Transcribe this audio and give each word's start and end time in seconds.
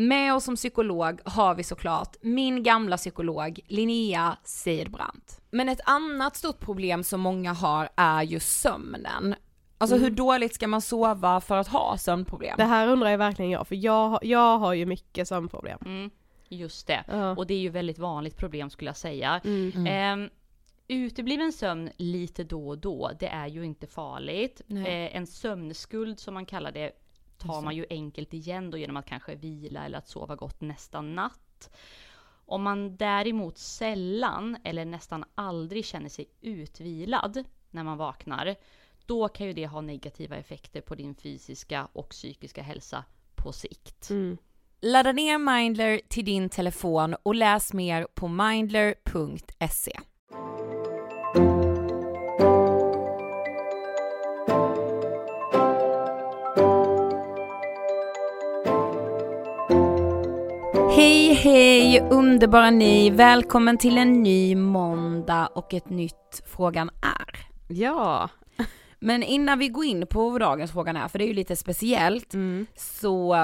Med 0.00 0.34
oss 0.34 0.44
som 0.44 0.56
psykolog 0.56 1.20
har 1.24 1.54
vi 1.54 1.62
såklart 1.62 2.16
min 2.20 2.62
gamla 2.62 2.96
psykolog 2.96 3.60
Linnea 3.66 4.36
Seidbrant. 4.44 5.40
Men 5.50 5.68
ett 5.68 5.80
annat 5.84 6.36
stort 6.36 6.60
problem 6.60 7.04
som 7.04 7.20
många 7.20 7.52
har 7.52 7.88
är 7.96 8.22
ju 8.22 8.40
sömnen. 8.40 9.34
Alltså 9.78 9.96
hur 9.96 10.10
dåligt 10.10 10.54
ska 10.54 10.68
man 10.68 10.82
sova 10.82 11.40
för 11.40 11.56
att 11.56 11.68
ha 11.68 11.98
sömnproblem? 11.98 12.54
Det 12.56 12.64
här 12.64 12.88
undrar 12.88 13.10
jag 13.10 13.18
verkligen 13.18 13.50
jag, 13.50 13.66
för 13.66 13.74
jag, 13.74 14.18
jag 14.22 14.58
har 14.58 14.74
ju 14.74 14.86
mycket 14.86 15.28
sömnproblem. 15.28 15.78
Mm, 15.84 16.10
just 16.48 16.86
det. 16.86 17.04
Ja. 17.08 17.30
Och 17.30 17.46
det 17.46 17.54
är 17.54 17.60
ju 17.60 17.68
väldigt 17.68 17.98
vanligt 17.98 18.36
problem 18.36 18.70
skulle 18.70 18.88
jag 18.88 18.96
säga. 18.96 19.40
Mm. 19.44 19.86
Ehm, 19.86 20.30
utebliven 20.88 21.52
sömn 21.52 21.90
lite 21.96 22.44
då 22.44 22.68
och 22.68 22.78
då, 22.78 23.10
det 23.20 23.28
är 23.28 23.46
ju 23.46 23.64
inte 23.64 23.86
farligt. 23.86 24.60
Eh, 24.68 25.16
en 25.16 25.26
sömnskuld 25.26 26.20
som 26.20 26.34
man 26.34 26.46
kallar 26.46 26.72
det 26.72 26.92
tar 27.38 27.62
man 27.62 27.76
ju 27.76 27.86
enkelt 27.90 28.34
igen 28.34 28.70
då 28.70 28.78
genom 28.78 28.96
att 28.96 29.06
kanske 29.06 29.34
vila 29.34 29.84
eller 29.84 29.98
att 29.98 30.08
sova 30.08 30.36
gott 30.36 30.60
nästa 30.60 31.00
natt. 31.00 31.70
Om 32.46 32.62
man 32.62 32.96
däremot 32.96 33.58
sällan 33.58 34.56
eller 34.64 34.84
nästan 34.84 35.24
aldrig 35.34 35.84
känner 35.84 36.08
sig 36.08 36.26
utvilad 36.40 37.44
när 37.70 37.84
man 37.84 37.98
vaknar, 37.98 38.56
då 39.06 39.28
kan 39.28 39.46
ju 39.46 39.52
det 39.52 39.66
ha 39.66 39.80
negativa 39.80 40.36
effekter 40.36 40.80
på 40.80 40.94
din 40.94 41.14
fysiska 41.14 41.88
och 41.92 42.08
psykiska 42.08 42.62
hälsa 42.62 43.04
på 43.34 43.52
sikt. 43.52 44.08
Ladda 44.80 45.12
ner 45.12 45.38
Mindler 45.38 46.00
till 46.08 46.24
din 46.24 46.48
telefon 46.48 47.16
och 47.22 47.34
läs 47.34 47.72
mer 47.72 48.06
på 48.14 48.28
mindler.se. 48.28 49.98
Hej 61.42 62.00
underbara 62.10 62.70
ni, 62.70 63.10
välkommen 63.10 63.78
till 63.78 63.98
en 63.98 64.22
ny 64.22 64.56
måndag 64.56 65.46
och 65.46 65.74
ett 65.74 65.90
nytt 65.90 66.42
Frågan 66.46 66.90
är. 67.02 67.38
Ja. 67.68 68.28
Men 69.00 69.22
innan 69.22 69.58
vi 69.58 69.68
går 69.68 69.84
in 69.84 70.06
på 70.06 70.38
dagens 70.38 70.72
Frågan 70.72 70.96
är, 70.96 71.08
för 71.08 71.18
det 71.18 71.24
är 71.24 71.28
ju 71.28 71.34
lite 71.34 71.56
speciellt, 71.56 72.34
Mm. 72.34 72.66
så 72.76 73.36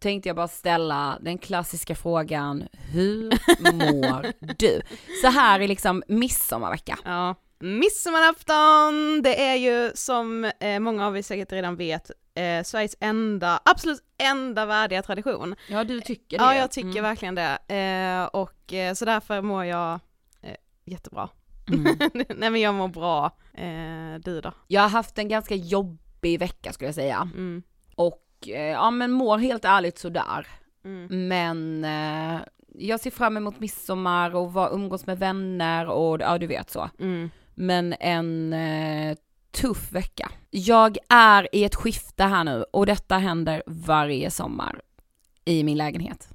tänkte 0.00 0.28
jag 0.28 0.36
bara 0.36 0.48
ställa 0.48 1.18
den 1.20 1.38
klassiska 1.38 1.94
frågan, 1.94 2.64
hur 2.92 3.22
mår 3.72 4.26
du? 4.58 4.80
Så 5.22 5.26
här 5.28 5.60
är 5.60 5.68
liksom 5.68 6.02
midsommarvecka. 6.08 6.98
Ja. 7.04 7.34
Midsommarafton, 7.60 9.22
det 9.22 9.42
är 9.46 9.54
ju 9.56 9.90
som 9.94 10.44
eh, 10.60 10.78
många 10.80 11.06
av 11.06 11.16
er 11.18 11.22
säkert 11.22 11.52
redan 11.52 11.76
vet, 11.76 12.10
eh, 12.34 12.62
Sveriges 12.64 12.96
enda, 13.00 13.60
absolut 13.64 14.00
enda 14.18 14.66
värdiga 14.66 15.02
tradition. 15.02 15.54
Ja 15.68 15.84
du 15.84 16.00
tycker 16.00 16.38
det? 16.38 16.44
Ja, 16.44 16.54
jag 16.54 16.70
tycker 16.70 16.88
Mm. 16.88 17.02
verkligen 17.02 17.34
det. 17.34 17.58
Eh, 17.68 18.24
och 18.40 18.72
eh, 18.72 18.94
så 18.94 19.04
därför 19.04 19.42
mår 19.42 19.64
jag 19.64 20.00
eh, 20.42 20.56
jättebra. 20.84 21.28
Mm. 21.68 21.98
Nej 22.36 22.50
men 22.50 22.60
jag 22.60 22.74
mår 22.74 22.88
bra. 22.88 23.30
Eh, 23.54 24.20
du 24.24 24.40
då? 24.40 24.52
Jag 24.68 24.82
har 24.82 24.88
haft 24.88 25.18
en 25.18 25.28
ganska 25.28 25.54
jobbig 25.54 26.38
vecka 26.38 26.72
skulle 26.72 26.88
jag 26.88 26.94
säga. 26.94 27.28
Mm. 27.34 27.62
Och 27.96 28.28
eh, 28.48 28.70
ja 28.70 28.90
men 28.90 29.10
mår 29.12 29.38
helt 29.38 29.64
ärligt 29.64 29.98
sådär. 29.98 30.46
Mm. 30.84 31.28
Men 31.28 31.86
jag 32.74 33.00
ser 33.00 33.10
fram 33.10 33.36
emot 33.36 33.60
midsommar 33.60 34.34
och 34.34 34.52
var, 34.52 34.70
umgås 34.74 35.06
med 35.06 35.18
vänner 35.18 35.86
och 35.86 36.20
ja 36.20 36.38
du 36.38 36.46
vet 36.46 36.70
så. 36.70 36.90
Mm. 36.98 37.30
Men 37.54 37.92
en 38.00 38.54
tuff 39.52 39.92
vecka. 39.92 40.30
Jag 40.50 40.98
är 41.08 41.48
i 41.54 41.64
ett 41.64 41.74
skifte 41.74 42.24
här 42.24 42.44
nu 42.44 42.64
och 42.72 42.86
detta 42.86 43.18
händer 43.18 43.62
varje 43.66 44.30
sommar 44.30 44.80
i 45.44 45.64
min 45.64 45.78
lägenhet. 45.78 46.28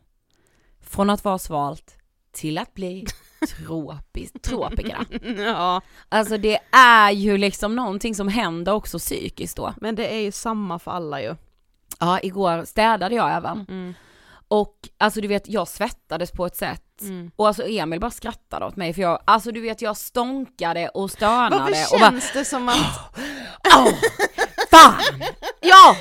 Från 0.81 1.09
att 1.09 1.23
vara 1.23 1.37
svalt 1.37 1.97
till 2.31 2.57
att 2.57 2.73
bli 2.73 3.05
tropis, 3.47 4.31
tropikerna. 4.43 5.05
ja, 5.43 5.81
Alltså 6.09 6.37
det 6.37 6.59
är 6.71 7.11
ju 7.11 7.37
liksom 7.37 7.75
någonting 7.75 8.15
som 8.15 8.27
händer 8.27 8.73
också 8.73 8.99
psykiskt 8.99 9.57
då. 9.57 9.73
men 9.81 9.95
det 9.95 10.13
är 10.15 10.19
ju 10.19 10.31
samma 10.31 10.79
för 10.79 10.91
alla 10.91 11.21
ju. 11.21 11.35
Ja, 11.99 12.19
igår 12.23 12.65
städade 12.65 13.15
jag 13.15 13.31
även. 13.31 13.65
Mm. 13.69 13.93
Och 14.47 14.75
alltså 14.97 15.21
du 15.21 15.27
vet, 15.27 15.49
jag 15.49 15.67
svettades 15.67 16.31
på 16.31 16.45
ett 16.45 16.55
sätt. 16.55 17.01
Mm. 17.01 17.31
Och 17.35 17.47
alltså 17.47 17.63
Emil 17.67 17.99
bara 17.99 18.11
skrattade 18.11 18.65
åt 18.65 18.75
mig 18.75 18.93
för 18.93 19.01
jag, 19.01 19.19
alltså 19.25 19.51
du 19.51 19.61
vet 19.61 19.81
jag 19.81 19.97
stånkade 19.97 20.89
och 20.89 21.11
stönade 21.11 21.55
Varför 21.59 21.93
och 21.95 21.99
bara 21.99 22.11
känns 22.11 22.33
det 22.33 22.45
som 22.45 22.69
att, 22.69 23.17
Åh, 23.77 23.93
fan! 24.71 25.01
Ja! 25.61 25.95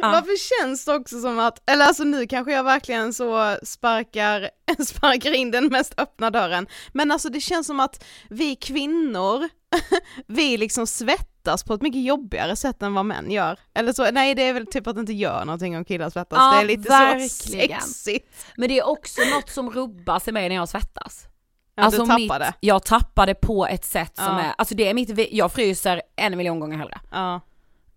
Ja. 0.00 0.10
varför 0.10 0.62
känns 0.62 0.84
det 0.84 0.94
också 0.94 1.20
som 1.20 1.38
att, 1.38 1.70
eller 1.70 1.84
alltså 1.84 2.04
nu 2.04 2.26
kanske 2.26 2.52
jag 2.52 2.64
verkligen 2.64 3.14
så 3.14 3.56
sparkar, 3.62 4.50
sparkar 4.84 5.32
in 5.32 5.50
den 5.50 5.66
mest 5.66 5.94
öppna 5.96 6.30
dörren, 6.30 6.66
men 6.92 7.10
alltså 7.10 7.28
det 7.28 7.40
känns 7.40 7.66
som 7.66 7.80
att 7.80 8.04
vi 8.28 8.56
kvinnor, 8.56 9.48
vi 10.26 10.56
liksom 10.56 10.86
svettas 10.86 11.29
svettas 11.40 11.64
på 11.64 11.74
ett 11.74 11.82
mycket 11.82 12.02
jobbigare 12.04 12.56
sätt 12.56 12.82
än 12.82 12.94
vad 12.94 13.06
män 13.06 13.30
gör. 13.30 13.58
Eller 13.74 13.92
så, 13.92 14.10
nej 14.10 14.34
det 14.34 14.42
är 14.42 14.52
väl 14.52 14.66
typ 14.66 14.86
att 14.86 14.94
det 14.94 15.00
inte 15.00 15.12
gör 15.12 15.44
någonting 15.44 15.76
om 15.76 15.84
killar 15.84 16.10
svettas, 16.10 16.36
Ja, 16.38 16.52
det 16.54 16.60
är 16.60 16.66
lite 16.66 16.88
verkligen. 16.88 17.80
så 17.80 17.86
sexigt. 17.88 18.46
Men 18.56 18.68
det 18.68 18.78
är 18.78 18.88
också 18.88 19.20
något 19.34 19.50
som 19.50 19.70
rubbas 19.70 20.28
i 20.28 20.32
mig 20.32 20.48
när 20.48 20.56
jag 20.56 20.68
svettas. 20.68 21.26
Ja, 21.74 21.90
du 21.90 21.96
tappar 21.96 22.38
det. 22.38 22.52
Jag 22.60 22.84
tappar 22.84 23.26
det 23.26 23.34
på 23.34 23.66
ett 23.66 23.84
sätt 23.84 24.16
som 24.16 24.24
Ja. 24.26 24.40
är, 24.40 24.54
alltså 24.58 24.74
det 24.74 24.88
är 24.88 24.94
mitt, 24.94 25.32
jag 25.32 25.52
fryser 25.52 26.02
en 26.16 26.36
miljon 26.36 26.60
gånger 26.60 26.78
hellre. 26.78 27.00
Ja. 27.10 27.40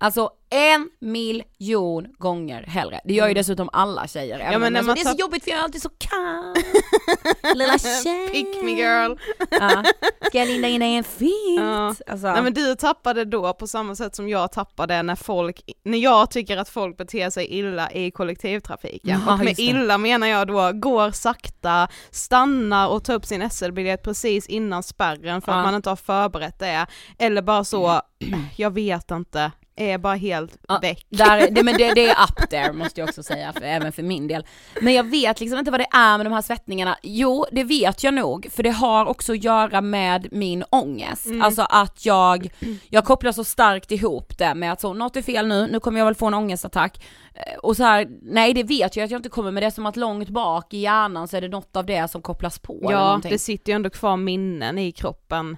Alltså 0.03 0.29
en 0.49 0.89
miljon 0.99 2.07
gånger 2.17 2.63
hellre. 2.63 3.01
Det 3.05 3.13
gör 3.13 3.27
ju 3.27 3.33
dessutom 3.33 3.69
alla 3.73 4.07
tjejer. 4.07 4.39
Mm. 4.39 4.61
men 4.61 4.67
om 4.67 4.73
när 4.73 4.79
jag 4.79 4.83
så, 4.83 4.87
man 4.87 4.95
det 4.95 5.01
är 5.01 5.13
så 5.13 5.19
jobbigt 5.19 5.43
för 5.43 5.51
jag 5.51 5.59
är 5.59 5.63
alltid 5.63 5.81
så 5.81 5.89
kall. 5.89 6.55
Lilla 7.55 7.77
tjej. 7.77 8.27
Pick 8.29 8.63
me 8.63 8.71
girl. 8.71 9.15
Ja. 9.51 9.83
Ska 10.27 10.37
jag 10.37 10.47
linda 10.47 10.67
in 10.67 10.79
dig 10.79 10.89
i 10.93 10.95
en 10.95 11.03
filt? 11.03 11.59
Ja. 11.59 11.95
Alltså, 12.07 12.27
Nej 12.27 12.41
men 12.43 12.53
du 12.53 12.75
tappade 12.75 13.25
då 13.25 13.53
på 13.53 13.67
samma 13.67 13.95
sätt 13.95 14.15
som 14.15 14.29
jag 14.29 14.51
tappade 14.51 15.03
när 15.03 15.15
folk, 15.15 15.61
när 15.85 15.97
jag 15.97 16.31
tycker 16.31 16.57
att 16.57 16.69
folk 16.69 16.97
beter 16.97 17.29
sig 17.29 17.45
illa 17.45 17.91
i 17.91 18.11
kollektivtrafiken. 18.11 19.21
Ja, 19.27 19.33
och 19.33 19.39
med 19.39 19.59
illa 19.59 19.97
menar 19.97 20.27
jag 20.27 20.47
då 20.47 20.71
går 20.73 21.11
sakta, 21.11 21.87
stannar 22.11 22.87
och 22.87 23.03
tar 23.03 23.13
upp 23.13 23.25
sin 23.25 23.49
SL-biljett 23.49 24.03
precis 24.03 24.47
innan 24.47 24.83
spärren 24.83 25.41
för 25.41 25.51
Ja. 25.51 25.57
att 25.57 25.65
man 25.65 25.75
inte 25.75 25.89
har 25.89 25.95
förberett 25.95 26.59
det. 26.59 26.85
Eller 27.19 27.41
bara 27.41 27.63
så, 27.63 28.01
jag 28.57 28.71
vet 28.71 29.11
inte, 29.11 29.51
är 29.75 29.97
bara 29.97 30.15
helt 30.15 30.57
Ja, 30.67 30.79
väck. 30.81 31.05
Där, 31.09 31.51
det, 31.51 31.63
men 31.63 31.77
det, 31.77 31.93
det 31.93 32.09
är 32.09 32.23
up 32.23 32.49
there 32.49 32.73
måste 32.73 32.99
jag 33.01 33.09
också 33.09 33.23
säga, 33.23 33.53
för, 33.53 33.61
även 33.61 33.91
för 33.91 34.03
min 34.03 34.27
del. 34.27 34.45
Men 34.81 34.93
jag 34.93 35.03
vet 35.03 35.39
liksom 35.39 35.59
inte 35.59 35.71
vad 35.71 35.79
det 35.79 35.87
är 35.93 36.17
med 36.17 36.25
de 36.25 36.33
här 36.33 36.41
svettningarna. 36.41 36.97
Jo, 37.03 37.45
det 37.51 37.63
vet 37.63 38.03
jag 38.03 38.13
nog, 38.13 38.47
för 38.51 38.63
det 38.63 38.69
har 38.71 39.05
också 39.05 39.31
att 39.33 39.43
göra 39.43 39.81
med 39.81 40.27
min 40.31 40.63
ångest. 40.69 41.25
Mm. 41.25 41.41
Alltså 41.41 41.61
att 41.69 42.05
jag, 42.05 42.49
jag 42.89 43.05
kopplar 43.05 43.31
så 43.31 43.43
starkt 43.43 43.91
ihop 43.91 44.37
det 44.37 44.55
med 44.55 44.71
att 44.71 44.81
så, 44.81 44.93
något 44.93 45.15
är 45.15 45.21
fel 45.21 45.47
nu, 45.47 45.67
nu 45.71 45.79
kommer 45.79 45.99
jag 45.99 46.05
väl 46.05 46.15
få 46.15 46.27
en 46.27 46.33
ångestattack. 46.33 47.05
Eh, 47.35 47.57
Och 47.59 47.77
så 47.77 47.83
här, 47.83 48.07
nej 48.21 48.53
det 48.53 48.63
vet 48.63 48.95
jag 48.95 49.03
att 49.05 49.11
jag 49.11 49.19
inte 49.19 49.29
kommer, 49.29 49.51
men 49.51 49.61
det 49.61 49.67
är 49.67 49.71
som 49.71 49.85
att 49.85 49.97
långt 49.97 50.29
bak 50.29 50.73
i 50.73 50.77
hjärnan 50.77 51.27
så 51.27 51.37
är 51.37 51.41
det 51.41 51.47
något 51.47 51.75
av 51.75 51.85
det 51.85 52.07
som 52.11 52.21
kopplas 52.21 52.59
på 52.59 52.79
Ja, 52.81 53.21
det 53.23 53.39
sitter 53.39 53.71
ju 53.71 53.75
ändå 53.75 53.89
kvar 53.89 54.17
minnen 54.17 54.77
i 54.79 54.91
kroppen, 54.91 55.57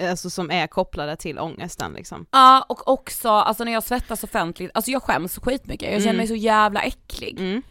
alltså 0.00 0.30
som 0.30 0.50
är 0.50 0.66
kopplade 0.66 1.16
till 1.16 1.38
ångesten 1.38 1.92
liksom. 1.92 2.26
Ja 2.30 2.66
och 2.68 2.88
också, 2.88 3.28
alltså 3.28 3.64
när 3.64 3.72
jag 3.72 3.82
svettas 3.82 4.24
offentligt, 4.24 4.70
alltså 4.74 4.90
jag 4.90 5.02
skäms 5.02 5.38
skitmycket, 5.38 5.92
jag 5.92 6.00
känner 6.00 6.08
Mm. 6.10 6.16
mig 6.16 6.26
så 6.26 6.34
jävla 6.34 6.80
äcklig. 6.82 7.40
Mm. 7.40 7.62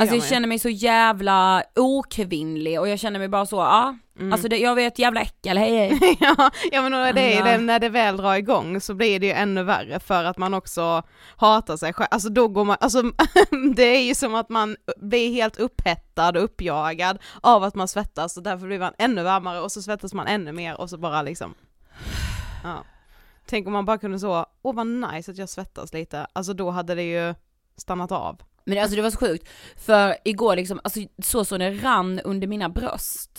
Alltså 0.00 0.16
jag 0.16 0.24
ju. 0.24 0.28
känner 0.30 0.48
mig 0.48 0.58
så 0.58 0.68
jävla 0.68 1.62
okvinnlig 1.76 2.80
och 2.80 2.88
jag 2.88 2.98
känner 2.98 3.18
mig 3.18 3.28
bara 3.28 3.46
så, 3.46 3.56
ja, 3.56 3.96
Mm. 4.18 4.32
alltså 4.32 4.48
det, 4.48 4.58
jag 4.58 4.82
är 4.82 4.86
ett 4.86 4.98
jävla 4.98 5.20
äckel, 5.20 5.58
hej 5.58 5.76
hej. 5.76 6.16
ja, 6.20 6.50
ja 6.72 6.82
men 6.82 7.14
det 7.14 7.34
är 7.34 7.44
det, 7.44 7.58
när 7.58 7.78
det 7.78 7.88
väl 7.88 8.16
drar 8.16 8.34
igång 8.34 8.80
så 8.80 8.94
blir 8.94 9.20
det 9.20 9.26
ju 9.26 9.32
ännu 9.32 9.62
värre 9.62 10.00
för 10.00 10.24
att 10.24 10.38
man 10.38 10.54
också 10.54 11.02
hatar 11.36 11.76
sig 11.76 11.92
själv, 11.92 12.08
alltså 12.10 12.28
då 12.28 12.48
går 12.48 12.64
man, 12.64 12.76
alltså 12.80 13.02
det 13.74 13.82
är 13.82 14.02
ju 14.02 14.14
som 14.14 14.34
att 14.34 14.48
man 14.48 14.76
blir 14.96 15.32
helt 15.32 15.56
upphettad 15.58 16.28
och 16.28 16.44
uppjagad 16.44 17.18
av 17.40 17.64
att 17.64 17.74
man 17.74 17.88
svettas 17.88 18.36
och 18.36 18.42
därför 18.42 18.66
blir 18.66 18.78
man 18.78 18.92
ännu 18.98 19.22
varmare 19.22 19.60
och 19.60 19.72
så 19.72 19.82
svettas 19.82 20.14
man 20.14 20.26
ännu 20.26 20.52
mer 20.52 20.80
och 20.80 20.90
så 20.90 20.98
bara 20.98 21.22
liksom, 21.22 21.54
ja. 22.64 22.84
Tänk 23.46 23.66
om 23.66 23.72
man 23.72 23.84
bara 23.84 23.98
kunde 23.98 24.18
så, 24.18 24.46
åh 24.62 24.74
vad 24.74 24.86
nice 24.86 25.30
att 25.30 25.38
jag 25.38 25.48
svettas 25.48 25.92
lite, 25.92 26.26
alltså 26.32 26.52
då 26.52 26.70
hade 26.70 26.94
det 26.94 27.02
ju 27.02 27.34
stannat 27.76 28.12
av. 28.12 28.40
Men 28.66 28.78
alltså 28.78 28.96
det 28.96 29.02
var 29.02 29.10
så 29.10 29.18
sjukt, 29.18 29.48
för 29.76 30.16
igår 30.24 30.56
liksom, 30.56 30.80
alltså 30.84 31.00
så 31.22 31.44
så 31.44 31.58
det 31.58 31.70
rann 31.70 32.20
under 32.20 32.46
mina 32.46 32.68
bröst. 32.68 33.38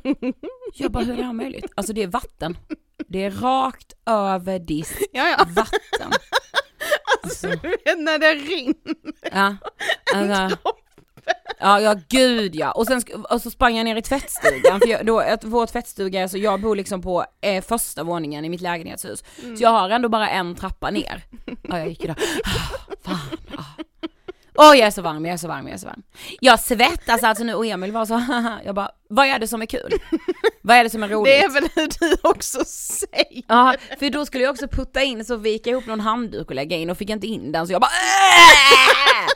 Jag 0.74 0.92
bara, 0.92 1.04
hur 1.04 1.12
är 1.12 1.16
det 1.16 1.22
här 1.22 1.32
möjligt? 1.32 1.72
Alltså 1.74 1.92
det 1.92 2.02
är 2.02 2.06
vatten. 2.06 2.58
Det 3.08 3.24
är 3.24 3.30
rakt 3.30 3.92
över 4.06 4.58
disk, 4.58 5.02
Ja 5.12 5.28
ja, 5.28 5.46
vatten. 5.48 6.12
Alltså, 7.22 7.46
när 7.96 8.18
det 8.18 8.34
rinner. 8.34 8.96
ja. 9.32 9.56
Alltså, 10.14 10.58
Ja, 11.58 11.80
ja 11.80 11.94
gud 12.08 12.54
ja. 12.54 12.72
Och 12.72 12.86
sen 12.86 13.02
och 13.30 13.42
så 13.42 13.50
sprang 13.50 13.76
jag 13.76 13.84
ner 13.84 13.96
i 13.96 14.02
tvättstugan, 14.02 14.80
för 14.80 14.88
jag, 14.88 15.06
då, 15.06 15.20
att 15.20 15.44
vår 15.44 15.66
tvättstuga, 15.66 16.22
alltså 16.22 16.38
jag 16.38 16.60
bor 16.60 16.76
liksom 16.76 17.02
på 17.02 17.24
eh, 17.40 17.64
första 17.64 18.04
våningen 18.04 18.44
i 18.44 18.48
mitt 18.48 18.60
lägenhetshus. 18.60 19.24
Så 19.40 19.62
jag 19.62 19.70
har 19.70 19.90
ändå 19.90 20.08
bara 20.08 20.28
en 20.28 20.54
trappa 20.54 20.90
ner. 20.90 21.24
Ja, 21.62 21.78
jag 21.78 21.88
gick 21.88 22.02
där. 22.02 22.16
Ah, 22.44 22.94
Fan. 23.04 23.38
ah. 23.56 23.64
Åh 24.58 24.76
jag 24.76 24.86
är 24.86 24.90
så 24.90 25.02
varm, 25.02 25.24
jag 25.24 25.32
är 25.32 25.36
så 25.36 25.48
varm, 25.48 25.66
jag 25.66 25.74
är 25.74 25.78
så 25.78 25.86
varm. 25.86 26.02
Jag 26.40 26.60
svettas 26.60 27.22
alltså 27.22 27.44
nu 27.44 27.54
och 27.54 27.66
Emil 27.66 27.92
var 27.92 28.06
så 28.06 28.14
haha. 28.14 28.58
jag 28.64 28.74
bara, 28.74 28.90
vad 29.08 29.26
är 29.26 29.38
det 29.38 29.48
som 29.48 29.62
är 29.62 29.66
kul? 29.66 29.92
Vad 30.62 30.76
är 30.76 30.84
det 30.84 30.90
som 30.90 31.02
är 31.02 31.08
roligt? 31.08 31.24
Det 31.24 31.44
är 31.44 31.50
väl 31.50 31.68
hur 31.74 31.88
du 32.00 32.16
också 32.22 32.64
säger. 32.64 33.42
Ja, 33.48 33.74
för 33.98 34.10
då 34.10 34.26
skulle 34.26 34.44
jag 34.44 34.50
också 34.52 34.68
putta 34.68 35.02
in, 35.02 35.24
så 35.24 35.36
vika 35.36 35.70
ihop 35.70 35.86
någon 35.86 36.00
handduk 36.00 36.48
och 36.48 36.54
lägga 36.54 36.76
in 36.76 36.90
och 36.90 36.98
fick 36.98 37.10
inte 37.10 37.26
in 37.26 37.52
den 37.52 37.66
så 37.66 37.72
jag 37.72 37.80
bara 37.80 37.90
"Äh!" 37.90 39.28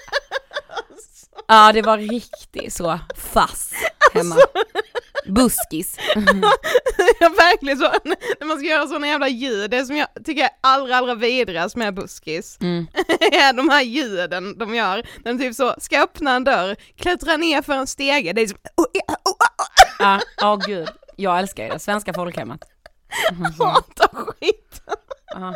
Ja 1.49 1.73
det 1.73 1.83
var 1.83 1.99
riktigt 1.99 2.73
så 2.73 2.99
fass 3.17 3.73
hemma. 4.15 4.37
Buskis. 5.27 5.97
Ja 7.21 7.29
verkligen 7.29 7.79
så, 7.79 7.93
när 8.41 8.47
man 8.47 8.59
ska 8.59 8.67
göra 8.67 8.87
sådana 8.87 9.07
jävla 9.07 9.29
ljud, 9.29 9.71
det 9.71 9.85
som 9.85 9.97
jag 9.97 10.09
tycker 10.25 10.43
är 10.43 10.51
allra 10.61 10.97
allra 10.97 11.15
vidrigast 11.15 11.77
med 11.77 11.95
buskis, 11.95 12.59
Mm. 12.61 12.87
är 13.33 13.53
de 13.53 13.69
här 13.69 13.83
ljuden 13.83 14.59
de 14.59 14.75
gör, 14.75 15.07
när 15.25 15.33
de 15.33 15.39
typ 15.39 15.55
så, 15.55 15.75
ska 15.79 16.03
öppna 16.03 16.35
en 16.37 16.45
dörr, 16.45 16.77
klättra 16.97 17.37
ner 17.37 17.63
för 17.63 17.73
en 17.73 17.87
stege, 17.87 18.33
det 18.33 18.41
är 18.43 18.47
som, 18.47 18.59
oh, 18.77 18.87
ja, 18.93 19.03
oh, 19.25 19.33
oh, 19.33 19.67
Ja, 19.99 20.21
åh 20.43 20.67
gud. 20.67 20.89
Jag 21.17 21.39
älskar 21.39 21.65
ju 21.65 21.71
det, 21.71 21.79
svenska 21.79 22.15
folkhemmet. 22.15 22.61
oh, 23.59 23.67
hatar 23.67 24.09
skit. 24.15 24.83
Ja. 25.27 25.55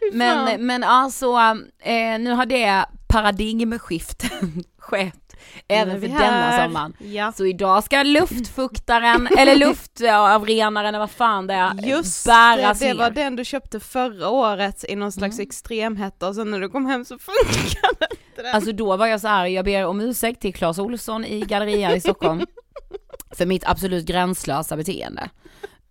Fy 0.00 0.10
fan. 0.10 0.18
Men, 0.18 0.66
men 0.66 0.84
alltså, 0.84 1.36
eh, 1.82 2.18
nu 2.18 2.30
har 2.30 2.46
det 2.46 2.84
paradigmskiftet 3.08 4.32
skett 4.78 5.21
även 5.68 6.00
för 6.00 6.08
denna 6.08 6.64
sommaren. 6.64 6.92
Ja. 6.98 7.32
Så 7.32 7.46
idag 7.46 7.84
ska 7.84 8.02
luftfuktaren, 8.02 9.28
eller 9.38 9.56
luftavrenaren 9.56 10.86
eller 10.88 10.98
vad 10.98 11.10
fan 11.10 11.46
det 11.46 11.54
är, 11.54 11.74
Just 11.88 12.26
bäras 12.26 12.78
det, 12.78 12.84
det 12.86 12.92
ner. 12.94 12.98
var 13.00 13.10
den 13.10 13.36
du 13.36 13.44
köpte 13.44 13.80
förra 13.80 14.28
året 14.28 14.84
i 14.88 14.96
någon 14.96 15.12
slags 15.12 15.36
Mm. 15.38 15.46
extremhetta 15.48 16.28
och 16.28 16.34
sen 16.34 16.50
när 16.50 16.60
du 16.60 16.68
kom 16.68 16.86
hem 16.86 17.04
så 17.04 17.18
funkade 17.18 18.06
inte 18.10 18.42
den. 18.42 18.54
Alltså 18.54 18.72
då 18.72 18.96
var 18.96 19.06
jag 19.06 19.20
så 19.20 19.28
här, 19.28 19.46
jag 19.46 19.64
ber 19.64 19.86
om 19.86 20.00
ursäkt 20.00 20.40
till 20.40 20.54
Clas 20.54 20.78
Olsson 20.78 21.24
i 21.24 21.40
Galleria 21.40 21.96
i 21.96 22.00
Stockholm 22.00 22.46
för 23.36 23.46
mitt 23.46 23.64
absolut 23.66 24.06
gränslösa 24.06 24.76
beteende. 24.76 25.30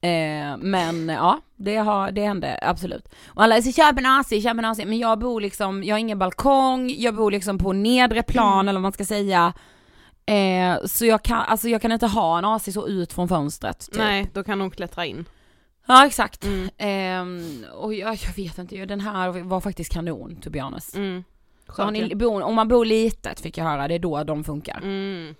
Eh, 0.01 0.57
men 0.57 1.09
ja, 1.09 1.39
det, 1.55 1.75
har, 1.75 2.11
det 2.11 2.21
hände 2.21 2.59
absolut. 2.61 3.09
Och 3.27 3.43
alla 3.43 3.61
säger 3.61 3.73
köp 3.73 3.97
en 3.99 4.05
AC, 4.05 4.29
köp 4.29 4.57
en 4.57 4.65
AC, 4.65 4.77
men 4.77 4.99
jag 4.99 5.19
bor 5.19 5.41
liksom, 5.41 5.83
jag 5.83 5.95
har 5.95 5.99
ingen 5.99 6.19
balkong, 6.19 6.89
jag 6.97 7.15
bor 7.15 7.31
liksom 7.31 7.57
på 7.57 7.73
nedre 7.73 8.23
plan 8.23 8.67
eller 8.67 8.77
vad 8.77 8.81
man 8.81 8.91
ska 8.91 9.05
säga. 9.05 9.53
Eh, 10.25 10.85
så 10.85 11.05
jag 11.05 11.23
kan, 11.23 11.39
alltså 11.39 11.69
jag 11.69 11.81
kan 11.81 11.91
inte 11.91 12.07
ha 12.07 12.37
en 12.37 12.45
AC 12.45 12.73
så 12.73 12.87
ut 12.87 13.13
från 13.13 13.27
fönstret. 13.27 13.79
Typ. 13.79 13.97
Nej, 13.97 14.29
då 14.33 14.43
kan 14.43 14.61
hon 14.61 14.71
klättra 14.71 15.05
in. 15.05 15.25
Ja 15.87 16.05
exakt. 16.05 16.45
Mm. 16.45 16.69
Ehm, 16.77 17.65
och 17.73 17.93
jag, 17.93 18.15
jag 18.15 18.35
vet 18.35 18.57
inte, 18.57 18.85
den 18.85 18.99
här 18.99 19.43
var 19.43 19.61
faktiskt 19.61 19.93
kanon 19.93 20.35
to 20.35 20.49
be 20.49 20.61
honest. 20.61 20.95
Mm. 20.95 21.23
Så 21.75 21.89
ni, 21.89 22.15
om 22.25 22.55
man 22.55 22.67
bor 22.67 22.85
litet 22.85 23.39
fick 23.39 23.57
jag 23.57 23.65
höra, 23.65 23.87
det 23.87 23.95
är 23.95 23.99
då 23.99 24.23
de 24.23 24.43
funkar. 24.43 24.77
Mm. 24.77 25.35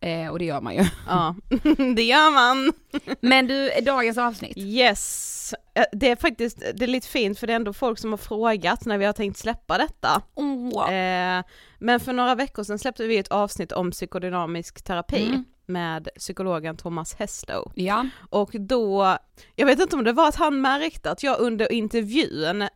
Eh, 0.00 0.28
och 0.28 0.38
det 0.38 0.44
gör 0.44 0.60
man 0.60 0.74
ju. 0.74 0.84
Ja, 1.08 1.34
det 1.96 2.02
gör 2.02 2.30
man. 2.30 2.72
Men 3.20 3.46
du, 3.46 3.70
dagens 3.82 4.18
avsnitt. 4.18 4.58
Yes, 4.58 5.26
Eh, 5.74 5.84
det 5.92 6.10
är 6.10 6.16
faktiskt, 6.16 6.58
det 6.74 6.84
är 6.84 6.86
lite 6.86 7.06
fint 7.08 7.38
för 7.38 7.46
det 7.46 7.52
är 7.52 7.56
ändå 7.56 7.72
folk 7.72 7.98
som 7.98 8.10
har 8.10 8.16
frågat 8.16 8.84
när 8.86 8.98
vi 8.98 9.04
har 9.04 9.12
tänkt 9.12 9.38
släppa 9.38 9.78
detta. 9.78 10.22
Oh. 10.34 10.92
Eh, 10.92 11.44
men 11.78 12.00
för 12.00 12.12
några 12.12 12.34
veckor 12.34 12.62
sedan 12.62 12.78
släppte 12.78 13.06
vi 13.06 13.18
ett 13.18 13.28
avsnitt 13.28 13.72
om 13.72 13.90
psykodynamisk 13.90 14.84
terapi 14.84 15.26
Mm. 15.26 15.44
med 15.66 16.08
psykologen 16.18 16.76
Thomas 16.76 17.14
Heslow. 17.14 17.72
Ja. 17.74 18.06
Och 18.30 18.50
då, 18.52 19.16
jag 19.56 19.66
vet 19.66 19.80
inte 19.80 19.96
om 19.96 20.04
det 20.04 20.12
var 20.12 20.28
att 20.28 20.36
han 20.36 20.60
märkte 20.60 21.10
att 21.10 21.22
jag 21.22 21.40
under 21.40 21.72
intervjun 21.72 22.68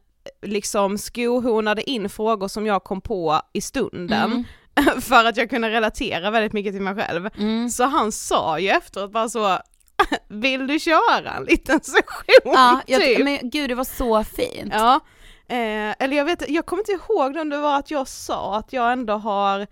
liksom 0.43 0.99
skohornade 0.99 1.91
in 1.91 2.09
frågor 2.09 2.49
som 2.49 2.67
jag 2.67 2.85
kom 2.85 3.01
på 3.01 3.41
i 3.53 3.61
stunden 3.61 4.33
Mm. 4.33 4.45
för 5.01 5.25
att 5.25 5.37
jag 5.37 5.51
kunde 5.51 5.71
relatera 5.71 6.31
väldigt 6.31 6.53
mycket 6.53 6.73
till 6.73 6.83
mig 6.83 6.95
själv. 6.95 7.29
Mm. 7.39 7.71
Så 7.71 7.85
han 7.85 8.13
sa 8.13 8.59
ju 8.59 8.69
efteråt 8.69 9.13
bara 9.13 9.29
så, 9.29 9.59
vill 10.29 10.67
du 10.67 10.79
köra 10.79 11.31
en 11.37 11.45
liten 11.45 11.81
session? 11.81 12.35
Ja, 12.45 12.81
jag, 12.87 13.01
typ. 13.03 13.25
men 13.25 13.39
gud 13.43 13.71
det 13.71 13.75
var 13.75 13.85
så 13.85 14.25
fint. 14.25 14.73
Ja, 14.73 14.95
eh, 15.49 15.95
eller 15.99 16.17
jag 16.17 16.25
vet 16.25 16.49
jag 16.49 16.67
kommer 16.67 16.81
inte 16.81 16.93
ihåg 16.93 17.37
om 17.37 17.51
det 17.51 17.59
var 17.59 17.79
att 17.79 17.91
jag 17.91 18.09
sa 18.09 18.57
att 18.57 18.73
jag 18.73 18.93
ändå 18.93 19.15
har, 19.15 19.67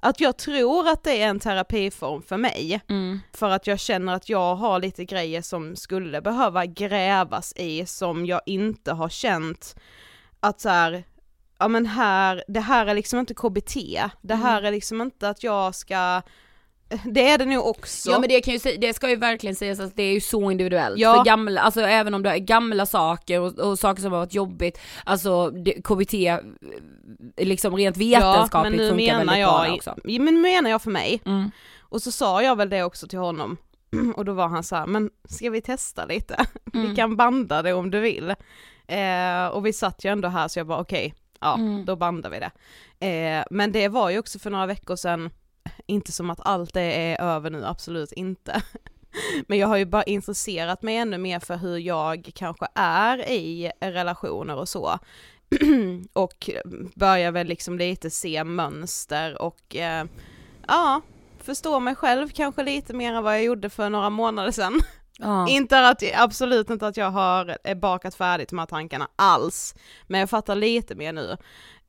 att 0.00 0.20
jag 0.20 0.36
tror 0.36 0.88
att 0.88 1.04
det 1.04 1.22
är 1.22 1.28
en 1.28 1.40
terapiform 1.40 2.22
för 2.22 2.36
mig. 2.36 2.80
Mm. 2.88 3.20
För 3.32 3.50
att 3.50 3.66
jag 3.66 3.80
känner 3.80 4.14
att 4.14 4.28
jag 4.28 4.54
har 4.54 4.78
lite 4.78 5.04
grejer 5.04 5.42
som 5.42 5.76
skulle 5.76 6.20
behöva 6.20 6.66
grävas 6.66 7.52
i 7.56 7.86
som 7.86 8.26
jag 8.26 8.40
inte 8.46 8.92
har 8.92 9.08
känt 9.08 9.76
att 10.40 10.60
så 10.60 10.68
här, 10.68 11.04
ja 11.58 11.68
men 11.68 11.86
här, 11.86 12.44
det 12.48 12.60
här 12.60 12.86
är 12.86 12.94
liksom 12.94 13.18
inte 13.18 13.34
KBT, 13.34 13.74
det 14.22 14.34
här 14.34 14.62
är 14.62 14.70
liksom 14.70 15.00
inte 15.00 15.28
att 15.28 15.42
jag 15.42 15.74
ska 15.74 16.22
det 17.04 17.28
är 17.28 17.38
det 17.38 17.44
nog 17.44 17.66
också. 17.66 18.10
Ja 18.10 18.18
men 18.18 18.28
det 18.28 18.40
kan 18.40 18.54
ju 18.54 18.76
det 18.76 18.94
ska 18.94 19.10
ju 19.10 19.16
verkligen 19.16 19.56
sägas 19.56 19.80
att 19.80 19.96
det 19.96 20.02
är 20.02 20.12
ju 20.12 20.20
så 20.20 20.50
individuellt. 20.50 20.98
Ja. 20.98 21.14
För 21.14 21.24
gamla, 21.24 21.60
alltså 21.60 21.80
även 21.80 22.14
om 22.14 22.22
det 22.22 22.30
är 22.30 22.38
gamla 22.38 22.86
saker 22.86 23.40
och, 23.40 23.58
och 23.58 23.78
saker 23.78 24.02
som 24.02 24.12
har 24.12 24.18
varit 24.18 24.34
jobbigt, 24.34 24.80
alltså 25.04 25.50
det, 25.50 25.72
KBT 25.72 26.14
liksom 27.36 27.76
rent 27.76 27.96
vetenskapligt 27.96 28.52
ja, 28.52 28.62
men 28.62 28.78
funkar 28.78 28.96
menar 28.96 29.18
väldigt 29.18 29.38
jag, 29.38 29.66
bra 29.66 29.74
också. 29.74 29.94
Ja, 30.04 30.22
men 30.22 30.40
menar 30.40 30.70
jag 30.70 30.82
för 30.82 30.90
mig. 30.90 31.20
Mm. 31.26 31.50
Och 31.80 32.02
så 32.02 32.12
sa 32.12 32.42
jag 32.42 32.56
väl 32.56 32.68
det 32.68 32.82
också 32.82 33.08
till 33.08 33.18
honom. 33.18 33.56
Och 34.16 34.24
då 34.24 34.32
var 34.32 34.48
han 34.48 34.64
så 34.64 34.76
här, 34.76 34.86
men 34.86 35.10
ska 35.28 35.50
vi 35.50 35.60
testa 35.60 36.04
lite? 36.04 36.46
Mm. 36.74 36.90
Vi 36.90 36.96
kan 36.96 37.16
banda 37.16 37.62
det 37.62 37.72
om 37.72 37.90
du 37.90 38.00
vill. 38.00 38.34
Eh, 38.86 39.46
och 39.46 39.66
vi 39.66 39.72
satt 39.72 40.04
ju 40.04 40.12
ändå 40.12 40.28
här 40.28 40.48
så 40.48 40.58
jag 40.58 40.66
bara 40.66 40.80
okej, 40.80 41.14
ja 41.40 41.54
Mm. 41.54 41.84
då 41.84 41.96
bandar 41.96 42.30
vi 42.30 42.38
det. 42.38 42.50
Eh, 43.06 43.44
men 43.50 43.72
det 43.72 43.88
var 43.88 44.10
ju 44.10 44.18
också 44.18 44.38
för 44.38 44.50
några 44.50 44.66
veckor 44.66 44.96
sedan, 44.96 45.30
inte 45.86 46.12
som 46.12 46.30
att 46.30 46.40
allt 46.46 46.74
det 46.74 46.80
är 47.12 47.20
över 47.20 47.50
nu, 47.50 47.64
absolut 47.66 48.12
inte. 48.12 48.62
Men 49.48 49.58
jag 49.58 49.68
har 49.68 49.76
ju 49.76 49.84
bara 49.84 50.02
intresserat 50.02 50.82
mig 50.82 50.96
ännu 50.96 51.18
mer 51.18 51.40
för 51.40 51.56
hur 51.56 51.76
jag 51.78 52.30
kanske 52.34 52.66
är 52.74 53.28
i 53.30 53.72
relationer 53.80 54.56
och 54.56 54.68
så. 54.68 54.98
och 56.12 56.50
börjar 56.94 57.32
väl 57.32 57.46
liksom 57.46 57.78
lite 57.78 58.10
se 58.10 58.44
mönster 58.44 59.42
och 59.42 59.76
eh, 59.76 60.04
ja, 60.68 61.00
förstå 61.38 61.80
mig 61.80 61.94
själv 61.94 62.28
kanske 62.28 62.62
lite 62.62 62.94
mer 62.94 63.12
än 63.12 63.22
vad 63.22 63.34
jag 63.34 63.44
gjorde 63.44 63.70
för 63.70 63.90
några 63.90 64.10
månader 64.10 64.50
sedan. 64.50 64.80
Ja. 65.18 65.48
Inte 65.48 65.88
att, 65.88 66.02
absolut 66.14 66.70
inte 66.70 66.86
att 66.86 66.96
jag 66.96 67.10
har 67.10 67.56
eh, 67.64 67.74
bakat 67.74 68.14
färdigt 68.14 68.48
de 68.48 68.58
här 68.58 68.66
tankarna 68.66 69.08
alls, 69.16 69.74
men 70.06 70.20
jag 70.20 70.30
fattar 70.30 70.54
lite 70.54 70.94
mer 70.94 71.12
nu. 71.12 71.36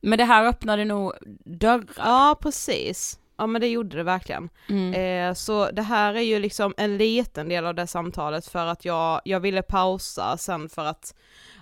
Men 0.00 0.18
det 0.18 0.24
här 0.24 0.44
öppnade 0.46 0.84
nog 0.84 1.12
dörrar. 1.44 1.84
Ja, 1.96 2.36
precis. 2.40 3.18
Ja 3.38 3.46
men 3.46 3.60
det 3.60 3.68
gjorde 3.68 3.96
det 3.96 4.02
verkligen. 4.02 4.48
Mm. 4.68 4.94
Eh, 4.94 5.34
så 5.34 5.70
det 5.70 5.82
här 5.82 6.14
är 6.14 6.20
ju 6.20 6.38
liksom 6.38 6.74
en 6.76 6.96
liten 6.96 7.48
del 7.48 7.66
av 7.66 7.74
det 7.74 7.86
samtalet 7.86 8.46
för 8.46 8.66
att 8.66 8.84
jag, 8.84 9.20
jag 9.24 9.40
ville 9.40 9.62
pausa 9.62 10.36
sen 10.36 10.68
för 10.68 10.84
att 10.84 11.14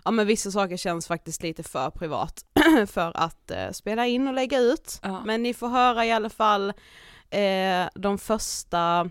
ja 0.04 0.10
men 0.10 0.26
vissa 0.26 0.50
saker 0.50 0.76
känns 0.76 1.06
faktiskt 1.06 1.42
lite 1.42 1.62
för 1.62 1.90
privat 1.90 2.44
för 2.86 3.16
att 3.16 3.50
eh, 3.50 3.70
spela 3.70 4.06
in 4.06 4.28
och 4.28 4.34
lägga 4.34 4.58
ut. 4.58 5.00
Ja. 5.02 5.22
Men 5.24 5.42
ni 5.42 5.54
får 5.54 5.68
höra 5.68 6.06
i 6.06 6.12
alla 6.12 6.30
fall 6.30 6.72
eh, 7.30 7.88
de 7.94 8.18
första 8.18 9.10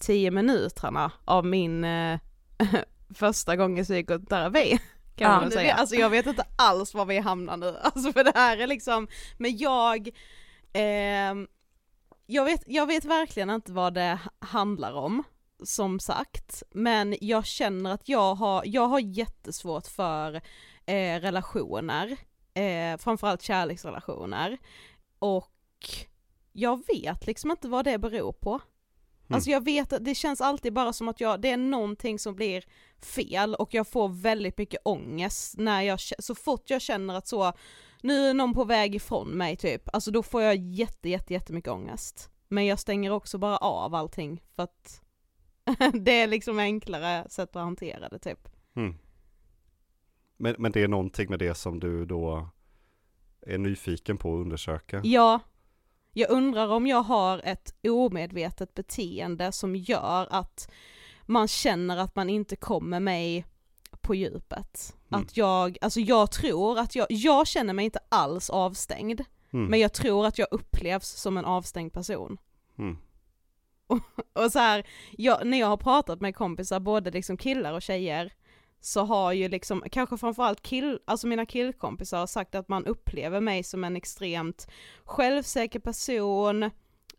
tio 0.00 0.30
minuterna 0.30 1.12
av 1.24 1.46
min 1.46 1.84
eh, 1.84 2.18
första 3.14 3.56
gång 3.56 3.78
i 3.78 3.84
psykoterapi. 3.84 4.78
Kan 5.16 5.32
Ja, 5.32 5.40
man 5.40 5.50
säga. 5.50 5.74
Alltså 5.74 5.94
jag 5.94 6.10
vet 6.10 6.26
inte 6.26 6.44
alls 6.58 6.94
var 6.94 7.06
vi 7.06 7.18
hamnar 7.18 7.56
nu, 7.56 7.76
alltså 7.82 8.12
för 8.12 8.24
det 8.24 8.32
här 8.34 8.58
är 8.58 8.66
liksom, 8.66 9.08
men 9.38 9.56
jag, 9.56 10.08
ehm, 10.72 11.46
jag, 12.26 12.44
vet, 12.44 12.62
jag 12.66 12.86
vet 12.86 13.04
verkligen 13.04 13.50
inte 13.50 13.72
vad 13.72 13.94
det 13.94 14.18
handlar 14.38 14.92
om, 14.92 15.22
som 15.64 16.00
sagt, 16.00 16.62
men 16.70 17.16
jag 17.20 17.46
känner 17.46 17.90
att 17.90 18.08
jag 18.08 18.34
har, 18.34 18.62
jag 18.66 18.86
har 18.86 19.00
jättesvårt 19.00 19.86
för 19.86 20.34
eh, 20.86 21.20
relationer, 21.20 22.16
eh, 22.54 22.98
framförallt 22.98 23.42
kärleksrelationer, 23.42 24.58
och 25.18 25.52
jag 26.52 26.82
vet 26.86 27.26
liksom 27.26 27.50
inte 27.50 27.68
vad 27.68 27.84
det 27.84 27.98
beror 27.98 28.32
på. 28.32 28.60
Alltså 29.34 29.50
jag 29.50 29.64
vet 29.64 29.92
att 29.92 30.04
det 30.04 30.14
känns 30.14 30.40
alltid 30.40 30.72
bara 30.72 30.92
som 30.92 31.08
att 31.08 31.20
jag, 31.20 31.40
det 31.40 31.50
är 31.50 31.56
någonting 31.56 32.18
som 32.18 32.34
blir 32.34 32.64
fel 33.00 33.54
och 33.54 33.74
jag 33.74 33.88
får 33.88 34.08
väldigt 34.08 34.58
mycket 34.58 34.80
ångest 34.84 35.58
när 35.58 35.82
jag, 35.82 36.00
så 36.18 36.34
fort 36.34 36.70
jag 36.70 36.82
känner 36.82 37.14
att 37.14 37.26
så, 37.26 37.52
nu 38.02 38.28
är 38.28 38.34
någon 38.34 38.54
på 38.54 38.64
väg 38.64 38.94
ifrån 38.94 39.28
mig 39.28 39.56
typ, 39.56 39.94
alltså 39.94 40.10
då 40.10 40.22
får 40.22 40.42
jag 40.42 40.56
jätte 40.56 41.08
jätte 41.08 41.32
jättemycket 41.32 41.70
ångest. 41.70 42.30
Men 42.48 42.66
jag 42.66 42.78
stänger 42.78 43.10
också 43.10 43.38
bara 43.38 43.56
av 43.56 43.94
allting 43.94 44.42
för 44.54 44.62
att 44.62 45.02
det 45.94 46.20
är 46.20 46.26
liksom 46.26 46.58
enklare 46.58 47.28
sätt 47.28 47.56
att 47.56 47.62
hantera 47.62 48.08
det 48.08 48.18
typ. 48.18 48.48
Mm. 48.76 48.94
Men, 50.36 50.54
men 50.58 50.72
det 50.72 50.82
är 50.82 50.88
någonting 50.88 51.30
med 51.30 51.38
det 51.38 51.54
som 51.54 51.80
du 51.80 52.06
då 52.06 52.48
är 53.40 53.58
nyfiken 53.58 54.18
på 54.18 54.34
att 54.34 54.40
undersöka? 54.40 55.00
Ja, 55.04 55.40
jag 56.18 56.30
undrar 56.30 56.68
om 56.68 56.86
jag 56.86 57.02
har 57.02 57.40
ett 57.44 57.74
omedvetet 57.88 58.74
beteende 58.74 59.52
som 59.52 59.76
gör 59.76 60.26
att 60.30 60.70
man 61.26 61.48
känner 61.48 61.96
att 61.96 62.16
man 62.16 62.30
inte 62.30 62.56
kommer 62.56 63.00
mig 63.00 63.46
på 64.00 64.14
djupet. 64.14 64.96
Mm. 65.08 65.22
Att 65.22 65.36
jag, 65.36 65.78
alltså 65.80 66.00
jag 66.00 66.30
tror 66.30 66.78
att 66.78 66.94
jag, 66.94 67.06
jag 67.10 67.46
känner 67.46 67.72
mig 67.72 67.84
inte 67.84 67.98
alls 68.08 68.50
avstängd, 68.50 69.20
Mm. 69.52 69.70
men 69.70 69.80
jag 69.80 69.92
tror 69.92 70.26
att 70.26 70.38
jag 70.38 70.48
upplevs 70.50 71.08
som 71.08 71.36
en 71.36 71.44
avstängd 71.44 71.92
person. 71.92 72.38
Mm. 72.78 72.96
Och 74.32 74.52
så 74.52 74.58
här, 74.58 74.86
jag, 75.10 75.46
när 75.46 75.58
jag 75.58 75.66
har 75.66 75.76
pratat 75.76 76.20
med 76.20 76.36
kompisar, 76.36 76.80
både 76.80 77.10
liksom 77.10 77.36
killar 77.36 77.72
och 77.72 77.82
tjejer, 77.82 78.32
så 78.86 79.04
har 79.04 79.32
ju 79.32 79.48
liksom, 79.48 79.84
kanske 79.92 80.16
framförallt 80.16 80.62
kill, 80.62 80.98
alltså 81.04 81.26
mina 81.26 81.46
killkompisar 81.46 82.18
har 82.18 82.26
sagt 82.26 82.54
att 82.54 82.68
man 82.68 82.86
upplever 82.86 83.40
mig 83.40 83.62
som 83.62 83.84
en 83.84 83.96
extremt 83.96 84.68
självsäker 85.04 85.80
person, 85.80 86.70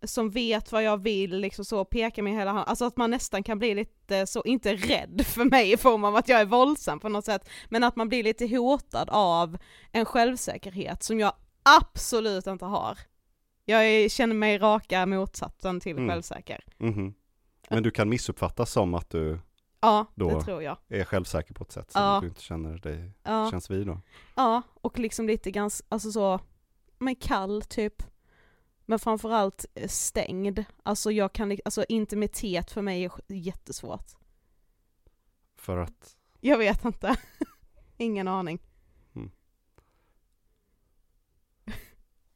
som 0.04 0.30
vet 0.30 0.72
vad 0.72 0.84
jag 0.84 0.98
vill, 1.04 1.38
liksom 1.38 1.66
så, 1.66 1.86
pekar 1.86 2.24
med 2.24 2.34
hela 2.34 2.52
handen, 2.52 2.68
alltså 2.68 2.86
att 2.86 2.98
man 2.98 3.12
nästan 3.12 3.44
kan 3.44 3.60
bli 3.60 3.76
lite 3.76 4.28
så, 4.28 4.44
inte 4.46 4.76
rädd 4.76 5.22
för 5.26 5.46
mig 5.46 5.72
i 5.72 5.78
form 5.78 6.04
av 6.04 6.16
att 6.16 6.30
jag 6.30 6.42
är 6.42 6.46
våldsam 6.46 7.00
på 7.00 7.10
något 7.10 7.26
sätt, 7.26 7.50
men 7.70 7.84
att 7.84 7.96
man 7.96 8.10
blir 8.10 8.24
lite 8.24 8.48
hotad 8.48 9.10
av 9.12 9.58
en 9.92 10.06
självsäkerhet 10.06 11.04
som 11.04 11.20
jag 11.20 11.34
absolut 11.82 12.48
inte 12.48 12.66
har. 12.66 12.98
Jag 13.66 13.86
är, 13.86 14.10
känner 14.10 14.36
mig 14.36 14.58
raka 14.58 15.06
motsatsen 15.06 15.80
till 15.80 15.98
Mm. 15.98 16.10
självsäker. 16.10 16.64
Mhm. 16.78 17.14
Men 17.70 17.84
du 17.84 17.92
kan 17.92 18.10
missuppfattas 18.10 18.72
som 18.72 18.94
att 18.94 19.10
du 19.10 19.40
Ja, 19.80 20.06
Då- 20.16 20.30
det 20.30 20.42
tror 20.42 20.64
jag. 20.64 20.78
är 20.88 21.04
självsäker 21.04 21.54
på 21.54 21.64
ett 21.64 21.72
sätt 21.72 21.92
som 21.92 22.02
Ja. 22.02 22.20
du 22.22 22.28
inte 22.28 22.42
känner 22.42 22.78
dig, 22.78 23.12
Ja, 23.24 23.52
känns 23.52 23.70
vid 23.72 23.88
då? 23.88 24.02
ja, 24.36 24.62
och 24.82 25.00
liksom 25.00 25.28
lite 25.28 25.52
ganska, 25.52 25.86
alltså 25.90 26.12
så, 26.12 26.40
men 27.00 27.16
kall 27.16 27.62
typ. 27.62 28.04
Men 28.90 29.00
framförallt 29.00 29.66
eh, 29.76 29.88
stängd. 29.88 30.64
Alltså 30.84 31.12
jag 31.12 31.34
kan, 31.34 31.58
alltså 31.66 31.86
intimitet 31.90 32.72
för 32.72 32.82
mig 32.82 33.04
är 33.06 33.12
jättesvårt. 33.28 34.06
För 35.56 35.78
att, 35.78 36.16
Jag 36.42 36.58
vet 36.58 36.86
inte. 36.86 37.16
Ingen 37.98 38.28
aning. 38.28 38.60
Mm. 39.16 39.32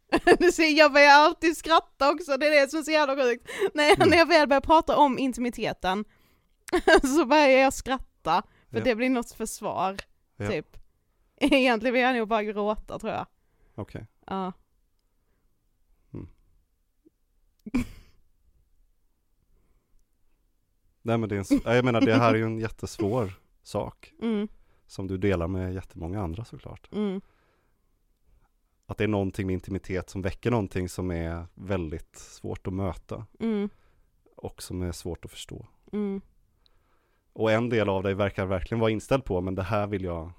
Du 0.39 0.51
ser, 0.51 0.77
jag 0.77 0.93
börjar 0.93 1.11
alltid 1.11 1.57
skratta 1.57 2.11
också, 2.11 2.37
det 2.37 2.47
är 2.47 2.61
det 2.61 2.69
som 2.69 2.79
är 2.79 2.83
så 2.83 2.91
jävla 2.91 3.15
sjukt. 3.23 3.49
När, 3.73 3.95
Mm. 3.95 4.09
när 4.09 4.17
jag 4.17 4.25
väl 4.27 4.47
börjar 4.47 4.61
prata 4.61 4.97
om 4.97 5.19
intimiteten 5.19 6.05
så 7.15 7.25
börjar 7.25 7.47
jag 7.49 7.73
skratta, 7.73 8.43
för 8.69 8.77
Ja. 8.77 8.83
det 8.83 8.95
blir 8.95 9.09
något 9.09 9.31
försvar, 9.31 9.97
Ja. 10.37 10.47
typ. 10.49 10.77
Egentligen 11.37 11.93
vill 11.93 12.01
jag 12.03 12.15
nog 12.15 12.27
bara 12.27 12.43
gråta 12.43 12.99
tror 12.99 13.11
jag. 13.13 13.25
okej. 13.75 14.07
Ja. 14.25 14.51
Nej 21.01 21.17
men 21.17 21.29
det 21.29 21.35
är 21.35 21.39
en, 21.53 21.61
jag 21.75 21.85
menar 21.85 22.01
det 22.01 22.13
här 22.13 22.33
är 22.33 22.37
ju 22.37 22.43
en 22.45 22.59
jättesvår 22.59 23.33
sak 23.63 24.13
Mm, 24.21 24.47
som 24.87 25.07
du 25.07 25.17
delar 25.17 25.47
med 25.47 25.73
jättemånga 25.73 26.21
andra 26.21 26.45
såklart. 26.45 26.89
mm, 26.91 27.21
Att 28.85 28.97
det 28.97 29.03
är 29.03 29.07
någonting 29.07 29.47
med 29.47 29.53
intimitet 29.53 30.09
som 30.09 30.21
väcker 30.21 30.51
någonting 30.51 30.89
som 30.89 31.11
är 31.11 31.45
väldigt 31.53 32.15
svårt 32.17 32.67
att 32.67 32.73
möta 32.73 33.25
mm, 33.39 33.69
och 34.35 34.63
som 34.63 34.81
är 34.81 34.91
svårt 34.91 35.25
att 35.25 35.31
förstå. 35.31 35.67
mm. 35.91 36.21
Och 37.33 37.51
en 37.51 37.69
del 37.69 37.89
av 37.89 38.03
dig 38.03 38.13
verkar 38.13 38.45
verkligen 38.45 38.79
vara 38.79 38.91
inställd 38.91 39.25
på, 39.25 39.41
men 39.41 39.55
det 39.55 39.63
här 39.63 39.87
vill 39.87 40.03
jag, 40.03 40.31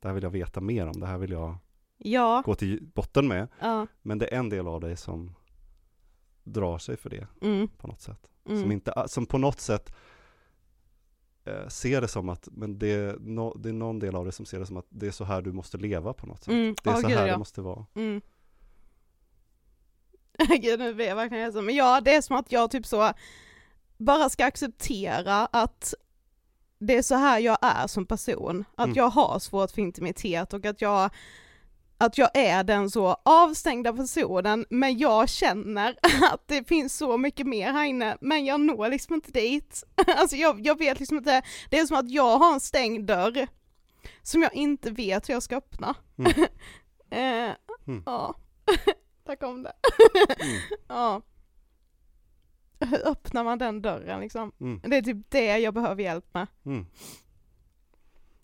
det 0.00 0.08
här 0.08 0.14
vill 0.14 0.22
jag 0.22 0.30
veta 0.30 0.60
mer 0.60 0.86
om, 0.86 1.00
det 1.00 1.06
här 1.06 1.18
vill 1.18 1.30
jag 1.30 1.58
Ja, 1.98 2.42
gå 2.44 2.54
till 2.54 2.82
botten 2.94 3.28
med. 3.28 3.48
ja, 3.60 3.86
Men 4.02 4.18
det 4.18 4.34
är 4.34 4.38
en 4.38 4.48
del 4.48 4.66
av 4.68 4.80
dig 4.80 4.96
som 4.96 5.34
drar 6.44 6.78
sig 6.78 6.96
för 6.96 7.10
det 7.10 7.26
mm, 7.42 7.68
på 7.68 7.86
något 7.86 8.00
sätt. 8.00 8.30
mm. 8.48 8.60
Som, 8.62 8.72
inte, 8.72 9.04
som 9.06 9.26
på 9.26 9.38
något 9.38 9.60
sätt 9.60 9.92
eh, 11.44 11.68
ser 11.68 12.00
det 12.00 12.08
som 12.08 12.28
att, 12.28 12.48
men 12.52 12.78
det, 12.78 12.92
är 12.92 13.16
no, 13.20 13.58
det 13.58 13.68
är 13.68 13.72
någon 13.72 13.98
del 13.98 14.14
av 14.16 14.24
det 14.24 14.32
som 14.32 14.46
ser 14.46 14.58
det 14.58 14.66
som 14.66 14.76
att 14.76 14.86
det 14.88 15.06
är 15.06 15.10
så 15.10 15.24
här 15.24 15.42
du 15.42 15.52
måste 15.52 15.78
leva 15.78 16.12
på 16.12 16.26
något 16.26 16.38
sätt. 16.44 16.48
Mm, 16.52 16.74
Det 16.84 16.90
är 16.90 16.94
åh, 16.94 17.00
så 17.00 17.08
gud, 17.08 17.16
här 17.16 17.26
ja. 17.26 17.32
det 17.32 17.38
måste 17.38 17.60
vara. 17.60 17.86
Mm. 17.94 18.20
Gud 20.60 20.78
nu 20.78 20.94
blir 20.94 21.06
jag 21.06 21.16
verkligen 21.16 21.44
ledsen. 21.46 21.64
Men 21.64 21.74
ja, 21.74 22.00
det 22.00 22.14
är 22.14 22.22
som 22.22 22.36
att 22.36 22.52
jag 22.52 22.70
typ 22.70 22.86
så 22.86 23.12
bara 23.98 24.28
ska 24.28 24.44
acceptera 24.46 25.46
att 25.46 25.94
det 26.78 26.96
är 26.96 27.02
så 27.02 27.14
här 27.14 27.38
jag 27.38 27.58
är 27.62 27.86
som 27.86 28.06
person. 28.06 28.64
Att 28.74 28.84
Mm. 28.86 28.96
jag 28.96 29.08
har 29.08 29.38
svårt 29.38 29.70
för 29.70 29.82
intimitet 29.82 30.52
och 30.52 30.66
att 30.66 30.80
jag 30.80 31.10
att 31.98 32.18
jag 32.18 32.30
är 32.34 32.64
den 32.64 32.90
så 32.90 33.16
avstängda 33.22 33.92
personen, 33.92 34.66
men 34.70 34.98
jag 34.98 35.28
känner 35.28 35.96
att 36.32 36.48
det 36.48 36.68
finns 36.68 36.96
så 36.96 37.18
mycket 37.18 37.46
mer 37.46 37.72
här 37.72 37.84
inne, 37.84 38.16
men 38.20 38.44
jag 38.44 38.60
når 38.60 38.88
liksom 38.88 39.14
inte 39.14 39.30
dit. 39.32 39.84
Alltså 40.16 40.36
jag, 40.36 40.66
jag 40.66 40.78
vet 40.78 40.98
liksom 41.00 41.16
inte, 41.18 41.42
det 41.70 41.78
är 41.78 41.86
som 41.86 41.96
att 41.96 42.10
jag 42.10 42.38
har 42.38 42.52
en 42.52 42.60
stängd 42.60 43.06
dörr 43.06 43.46
som 44.22 44.42
jag 44.42 44.54
inte 44.54 44.90
vet 44.90 45.28
hur 45.28 45.34
jag 45.34 45.42
ska 45.42 45.56
öppna. 45.56 45.94
Mm. 46.18 46.32
eh, 47.10 47.54
Mm. 47.86 48.02
Ja, 48.06 48.34
där 49.26 49.36
kom 49.36 49.62
det. 49.62 49.72
Mm. 50.40 50.56
Ja. 50.88 51.22
Hur 52.80 53.08
öppnar 53.08 53.44
man 53.44 53.58
den 53.58 53.82
dörren 53.82 54.20
liksom? 54.20 54.52
Mm. 54.60 54.80
Det 54.84 54.96
är 54.96 55.02
typ 55.02 55.16
det 55.28 55.58
jag 55.58 55.74
behöver 55.74 56.02
hjälp 56.02 56.34
med. 56.34 56.46
Mm. 56.66 56.86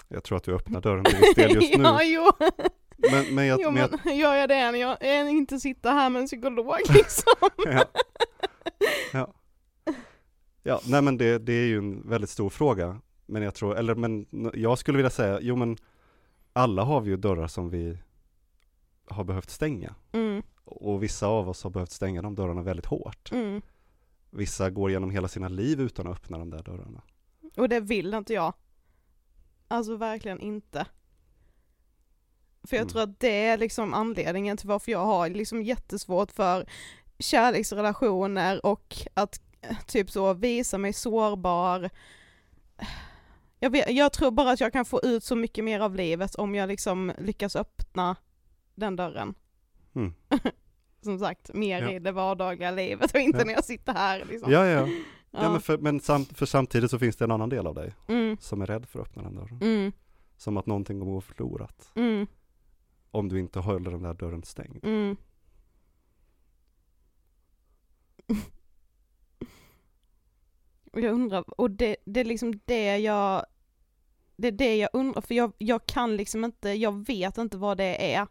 Jag 0.08 0.24
tror 0.24 0.36
att 0.38 0.44
du 0.44 0.54
öppnar 0.54 0.80
dörren 0.80 1.04
till 1.04 1.16
viss 1.16 1.34
del 1.34 1.54
just 1.54 1.74
nu. 1.76 1.82
ja, 1.84 2.02
jo. 2.02 2.30
Men, 3.10 3.34
men 3.34 3.46
jag, 3.46 3.60
jo, 3.62 3.70
men 3.70 3.88
jag, 4.04 4.14
gör 4.16 4.34
jag 4.34 4.48
det 4.48 4.70
när 4.72 4.78
jag 4.78 4.96
jag 5.00 5.30
inte 5.30 5.60
sitter 5.60 5.90
här 5.92 6.10
med 6.10 6.20
en 6.20 6.26
psykolog 6.26 6.76
liksom? 6.88 7.32
ja. 7.64 7.84
Ja. 9.12 9.32
ja, 10.62 10.80
nej 10.86 11.02
men 11.02 11.18
det, 11.18 11.38
det 11.38 11.52
är 11.52 11.66
ju 11.66 11.78
en 11.78 12.08
väldigt 12.08 12.30
stor 12.30 12.50
fråga. 12.50 13.00
Men 13.26 13.42
jag 13.42 13.54
tror, 13.54 13.76
eller 13.78 13.94
men 13.94 14.26
jag 14.54 14.78
skulle 14.78 14.96
vilja 14.96 15.10
säga, 15.10 15.38
jo 15.40 15.56
men 15.56 15.76
alla 16.52 16.82
har 16.82 17.00
vi 17.00 17.10
ju 17.10 17.16
dörrar 17.16 17.46
som 17.46 17.70
vi 17.70 17.98
har 19.08 19.24
behövt 19.24 19.50
stänga. 19.50 19.94
Mm, 20.12 20.42
Och 20.64 21.02
vissa 21.02 21.26
av 21.26 21.48
oss 21.48 21.62
har 21.62 21.70
behövt 21.70 21.90
stänga 21.90 22.22
de 22.22 22.34
dörrarna 22.34 22.62
väldigt 22.62 22.86
hårt. 22.86 23.32
mm. 23.32 23.62
Vissa 24.34 24.70
går 24.70 24.90
genom 24.90 25.10
hela 25.10 25.28
sina 25.28 25.48
liv 25.48 25.80
utan 25.80 26.06
att 26.06 26.12
öppna 26.16 26.38
de 26.38 26.50
där 26.50 26.62
dörrarna. 26.62 27.02
Och 27.56 27.68
det 27.68 27.80
vill 27.80 28.14
inte 28.14 28.32
jag. 28.34 28.54
Alltså 29.68 29.96
verkligen 29.96 30.40
inte. 30.40 30.86
För 32.64 32.76
jag 32.76 32.80
Mm. 32.82 32.88
tror 32.88 33.02
att 33.02 33.20
det 33.20 33.44
är 33.46 33.58
liksom 33.58 33.94
anledningen 33.94 34.56
till 34.56 34.68
varför 34.68 34.92
jag 34.92 35.04
har 35.04 35.28
liksom 35.28 35.62
jättesvårt 35.62 36.32
för 36.32 36.66
kärleksrelationer 37.18 38.66
och 38.66 38.96
att 39.14 39.40
eh, 39.60 39.76
typ 39.86 40.10
så 40.10 40.34
visa 40.34 40.78
mig 40.78 40.92
sårbar. 40.92 41.90
Jag, 43.58 43.70
vet, 43.70 43.90
jag 43.90 44.12
tror 44.12 44.30
bara 44.30 44.50
att 44.50 44.60
jag 44.60 44.72
kan 44.72 44.84
få 44.84 45.00
ut 45.02 45.24
så 45.24 45.36
mycket 45.36 45.64
mer 45.64 45.80
av 45.80 45.94
livet 45.94 46.34
om 46.34 46.54
jag 46.54 46.68
liksom 46.68 47.12
lyckas 47.18 47.56
öppna 47.56 48.16
den 48.74 48.96
dörren. 48.96 49.34
Mm. 49.94 50.14
Som 51.02 51.18
sagt, 51.18 51.54
mer 51.54 51.82
Ja. 51.82 51.90
i 51.90 51.98
det 51.98 52.12
vardagliga 52.12 52.70
livet 52.70 53.14
och 53.14 53.20
inte 53.20 53.38
Ja. 53.38 53.44
när 53.44 53.52
jag 53.52 53.64
sitter 53.64 53.92
här 53.92 54.24
liksom. 54.24 54.52
Ja, 54.52 54.66
ja, 54.66 54.88
ja. 55.30 55.50
men, 55.52 55.60
för, 55.60 55.78
men 55.78 56.00
sam, 56.00 56.24
för 56.24 56.46
samtidigt 56.46 56.90
så 56.90 56.98
finns 56.98 57.16
det 57.16 57.24
en 57.24 57.30
annan 57.30 57.48
del 57.48 57.66
av 57.66 57.74
dig 57.74 57.94
Mm, 58.08 58.36
som 58.40 58.62
är 58.62 58.66
rädd 58.66 58.86
för 58.88 59.00
att 59.00 59.06
öppna 59.08 59.22
den 59.22 59.34
dörren. 59.34 59.58
mm, 59.62 59.92
Som 60.36 60.56
att 60.56 60.66
någonting 60.66 60.98
kommer 61.00 61.12
att 61.18 61.26
gå 61.26 61.34
förlorat 61.34 61.92
mm, 61.94 62.26
om 63.10 63.28
du 63.28 63.40
inte 63.40 63.58
håller 63.58 63.90
den 63.90 64.02
där 64.02 64.14
dörren 64.14 64.42
stängd. 64.42 64.84
mm. 64.84 65.16
Och 70.92 71.00
jag 71.00 71.12
undrar, 71.14 71.60
och 71.60 71.70
det, 71.70 71.96
det 72.04 72.20
är 72.20 72.24
liksom 72.24 72.60
det 72.64 72.98
jag, 72.98 73.44
det 74.36 74.48
är 74.48 74.52
det 74.52 74.76
jag 74.76 74.90
undrar, 74.92 75.20
för 75.20 75.34
jag, 75.34 75.52
jag 75.58 75.86
kan 75.86 76.16
liksom 76.16 76.44
inte, 76.44 76.68
jag 76.70 77.06
vet 77.06 77.38
inte 77.38 77.56
vad 77.56 77.76
det 77.78 78.14
är. 78.14 78.26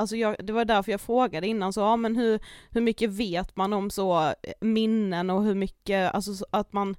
Alltså 0.00 0.16
jag, 0.16 0.36
det 0.38 0.52
var 0.52 0.64
därför 0.64 0.92
jag 0.92 1.00
frågade 1.00 1.46
innan, 1.46 1.72
så 1.72 1.80
ja 1.80 1.96
men 1.96 2.16
hur, 2.16 2.40
hur 2.70 2.80
mycket 2.80 3.10
vet 3.10 3.56
man 3.56 3.72
om 3.72 3.90
så 3.90 4.26
eh, 4.26 4.52
minnen 4.60 5.30
och 5.30 5.42
hur 5.42 5.54
mycket, 5.54 6.14
alltså 6.14 6.34
så 6.34 6.46
att 6.50 6.72
man, 6.72 6.96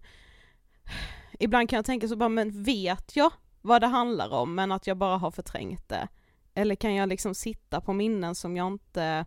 ibland 1.39 1.69
kan 1.69 1.77
jag 1.77 1.85
tänka 1.85 2.07
så 2.07 2.15
bara, 2.15 2.29
men 2.29 2.63
vet 2.63 3.15
jag 3.15 3.33
vad 3.61 3.81
det 3.81 3.87
handlar 3.87 4.33
om, 4.33 4.55
men 4.55 4.71
att 4.71 4.87
jag 4.87 4.97
bara 4.97 5.17
har 5.17 5.31
förträngt 5.31 5.89
det? 5.89 6.07
Eller 6.53 6.75
kan 6.75 6.95
jag 6.95 7.09
liksom 7.09 7.35
sitta 7.35 7.81
på 7.81 7.93
minnen 7.93 8.35
som 8.35 8.57
jag 8.57 8.67
inte, 8.67 9.25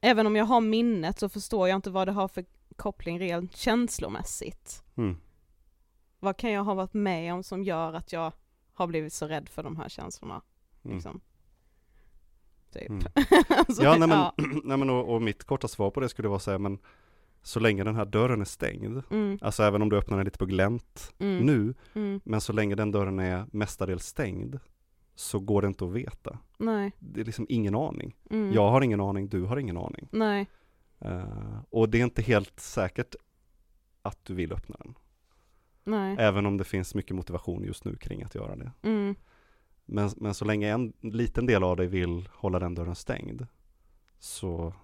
även 0.00 0.26
om 0.26 0.36
jag 0.36 0.44
har 0.44 0.60
minnet 0.60 1.18
så 1.18 1.28
förstår 1.28 1.68
jag 1.68 1.76
inte 1.76 1.90
vad 1.90 2.08
det 2.08 2.12
har 2.12 2.28
för 2.28 2.44
koppling 2.76 3.20
rent 3.20 3.56
känslomässigt. 3.56 4.82
Mm. 4.96 5.16
Vad 6.18 6.36
kan 6.36 6.52
jag 6.52 6.64
ha 6.64 6.74
varit 6.74 6.94
med 6.94 7.34
om 7.34 7.42
som 7.42 7.64
gör 7.64 7.92
att 7.94 8.12
jag 8.12 8.32
har 8.72 8.86
blivit 8.86 9.12
så 9.12 9.26
rädd 9.26 9.48
för 9.48 9.62
de 9.62 9.76
här 9.76 9.88
känslorna? 9.88 10.42
Mm. 10.84 10.96
Liksom. 10.96 11.20
Typ. 12.72 12.88
Mm. 12.90 13.02
alltså, 13.48 13.82
Ja, 13.82 13.90
nej 13.96 14.08
men, 14.08 14.18
ja. 14.18 14.34
nej, 14.64 14.76
men 14.76 14.90
och, 14.90 15.14
och 15.14 15.22
mitt 15.22 15.44
korta 15.44 15.68
svar 15.68 15.90
på 15.90 16.00
det 16.00 16.08
skulle 16.08 16.28
vara 16.28 16.38
säga, 16.38 16.58
men 16.58 16.78
så 17.42 17.60
länge 17.60 17.84
den 17.84 17.96
här 17.96 18.04
dörren 18.04 18.40
är 18.40 18.44
stängd, 18.44 19.02
Mm, 19.10 19.38
alltså 19.40 19.62
även 19.62 19.82
om 19.82 19.88
du 19.88 19.96
öppnar 19.96 20.16
den 20.16 20.24
lite 20.24 20.38
på 20.38 20.46
glänt 20.46 21.14
mm, 21.18 21.46
nu, 21.46 21.74
mm, 21.94 22.20
men 22.24 22.40
så 22.40 22.52
länge 22.52 22.74
den 22.74 22.90
dörren 22.90 23.18
är 23.18 23.46
mestadels 23.52 24.06
stängd, 24.06 24.58
så 25.14 25.38
går 25.40 25.62
det 25.62 25.68
inte 25.68 25.84
att 25.84 25.92
veta. 25.92 26.38
nej. 26.58 26.92
Det 26.98 27.20
är 27.20 27.24
liksom 27.24 27.46
ingen 27.48 27.74
aning. 27.74 28.16
Mm, 28.30 28.52
Jag 28.52 28.70
har 28.70 28.80
ingen 28.82 29.00
aning, 29.00 29.28
du 29.28 29.42
har 29.42 29.56
ingen 29.56 29.76
aning. 29.76 30.08
Nej. 30.12 30.46
Eh, 31.00 31.58
och 31.70 31.88
det 31.88 32.00
är 32.00 32.04
inte 32.04 32.22
helt 32.22 32.60
säkert 32.60 33.14
att 34.02 34.24
du 34.24 34.34
vill 34.34 34.52
öppna 34.52 34.76
den. 34.78 34.94
Nej. 35.84 36.16
Även 36.18 36.46
om 36.46 36.56
det 36.56 36.64
finns 36.64 36.94
mycket 36.94 37.16
motivation 37.16 37.64
just 37.64 37.84
nu 37.84 37.96
kring 37.96 38.22
att 38.22 38.34
göra 38.34 38.56
det. 38.56 38.72
Mm, 38.82 39.14
Men, 39.84 40.10
men 40.16 40.34
så 40.34 40.44
länge 40.44 40.72
en 40.72 40.92
liten 41.00 41.46
del 41.46 41.64
av 41.64 41.76
dig 41.76 41.86
vill 41.86 42.28
hålla 42.32 42.58
den 42.58 42.74
dörren 42.74 42.94
stängd 42.94 43.46
så 44.18 44.74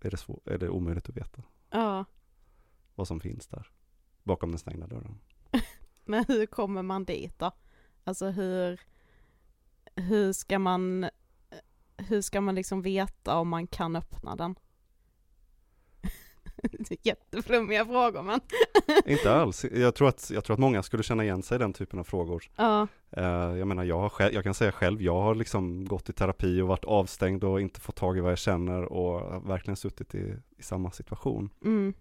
är 0.00 0.10
det, 0.10 0.16
svår, 0.16 0.40
är 0.44 0.58
det 0.58 0.68
omöjligt 0.68 1.08
att 1.08 1.16
veta 1.16 1.42
ja. 1.70 2.04
vad 2.94 3.08
som 3.08 3.20
finns 3.20 3.46
där 3.46 3.70
bakom 4.22 4.50
den 4.50 4.58
stängda 4.58 4.86
dörren. 4.86 5.18
Men 6.04 6.24
hur 6.28 6.46
kommer 6.46 6.82
man 6.82 7.04
dit 7.04 7.38
då? 7.38 7.52
Alltså 8.04 8.30
hur, 8.30 8.80
hur 9.94 10.32
ska 10.32 10.58
man, 10.58 11.08
hur 11.96 12.20
ska 12.20 12.40
man 12.40 12.54
liksom 12.54 12.82
veta 12.82 13.38
om 13.38 13.48
man 13.48 13.66
kan 13.66 13.96
öppna 13.96 14.36
den? 14.36 14.54
Jätteflummiga 17.02 17.84
frågor 17.84 18.22
men. 18.22 18.40
Inte 19.06 19.32
alls. 19.32 19.64
Jag 19.64 19.94
tror, 19.94 20.08
att, 20.08 20.30
jag 20.34 20.44
tror 20.44 20.54
att 20.54 20.60
många 20.60 20.82
skulle 20.82 21.02
känna 21.02 21.24
igen 21.24 21.42
sig 21.42 21.56
i 21.56 21.58
den 21.58 21.72
typen 21.72 21.98
av 21.98 22.04
frågor. 22.04 22.44
Ja. 22.56 22.86
Eh, 23.10 23.24
jag 23.58 23.68
menar, 23.68 23.84
jag, 23.84 23.98
har 23.98 24.08
själv, 24.08 24.34
jag 24.34 24.44
kan 24.44 24.54
säga 24.54 24.72
själv, 24.72 25.02
jag 25.02 25.20
har 25.20 25.34
liksom 25.34 25.84
gått 25.84 26.08
i 26.08 26.12
terapi 26.12 26.60
och 26.60 26.68
varit 26.68 26.84
avstängd 26.84 27.44
och 27.44 27.60
inte 27.60 27.80
fått 27.80 27.96
tag 27.96 28.18
i 28.18 28.20
vad 28.20 28.30
jag 28.30 28.38
känner 28.38 28.82
och 28.82 29.50
verkligen 29.50 29.76
suttit 29.76 30.14
i, 30.14 30.36
i 30.58 30.62
samma 30.62 30.90
situation. 30.90 31.50
Mm. 31.64 31.94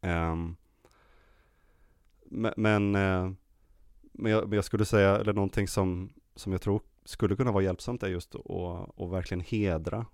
Ehm, 0.00 0.56
men 2.24 2.52
men, 2.56 2.94
eh, 2.94 3.30
men, 4.12 4.32
jag, 4.32 4.48
men 4.48 4.56
jag 4.56 4.64
skulle 4.64 4.84
säga, 4.84 5.16
eller 5.16 5.32
någonting 5.32 5.68
som, 5.68 6.12
som 6.34 6.52
jag 6.52 6.62
tror 6.62 6.80
skulle 7.04 7.36
kunna 7.36 7.52
vara 7.52 7.64
hjälpsamt 7.64 8.02
är 8.02 8.08
just 8.08 8.34
att, 8.34 9.00
att 9.00 9.10
verkligen 9.10 9.40
hedra. 9.40 10.06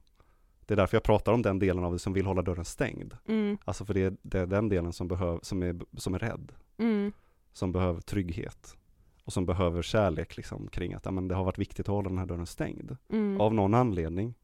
Det 0.66 0.74
är 0.74 0.76
därför 0.76 0.96
jag 0.96 1.02
pratar 1.02 1.32
om 1.32 1.42
den 1.42 1.58
delen 1.58 1.84
av 1.84 1.92
det 1.92 1.98
som 1.98 2.12
vill 2.12 2.26
hålla 2.26 2.42
dörren 2.42 2.64
stängd. 2.64 3.14
Mm. 3.28 3.58
Alltså 3.64 3.84
för 3.84 3.94
det 3.94 4.00
är, 4.02 4.16
det 4.22 4.38
är 4.40 4.46
den 4.46 4.68
delen 4.68 4.92
som, 4.92 5.08
behöv, 5.08 5.38
som, 5.42 5.62
är, 5.62 5.80
som 5.96 6.14
är 6.14 6.18
rädd, 6.18 6.52
Mm. 6.78 7.12
som 7.52 7.72
behöver 7.72 8.00
trygghet 8.00 8.76
och 9.24 9.32
som 9.32 9.46
behöver 9.46 9.82
kärlek 9.82 10.36
liksom, 10.36 10.68
kring 10.68 10.94
att 10.94 11.04
ja, 11.04 11.10
men 11.10 11.28
det 11.28 11.34
har 11.34 11.44
varit 11.44 11.58
viktigt 11.58 11.88
att 11.88 11.94
hålla 11.94 12.08
den 12.08 12.18
här 12.18 12.26
dörren 12.26 12.46
stängd. 12.46 12.96
Mm. 13.08 13.40
Av 13.40 13.54
någon 13.54 13.74
anledning. 13.74 14.34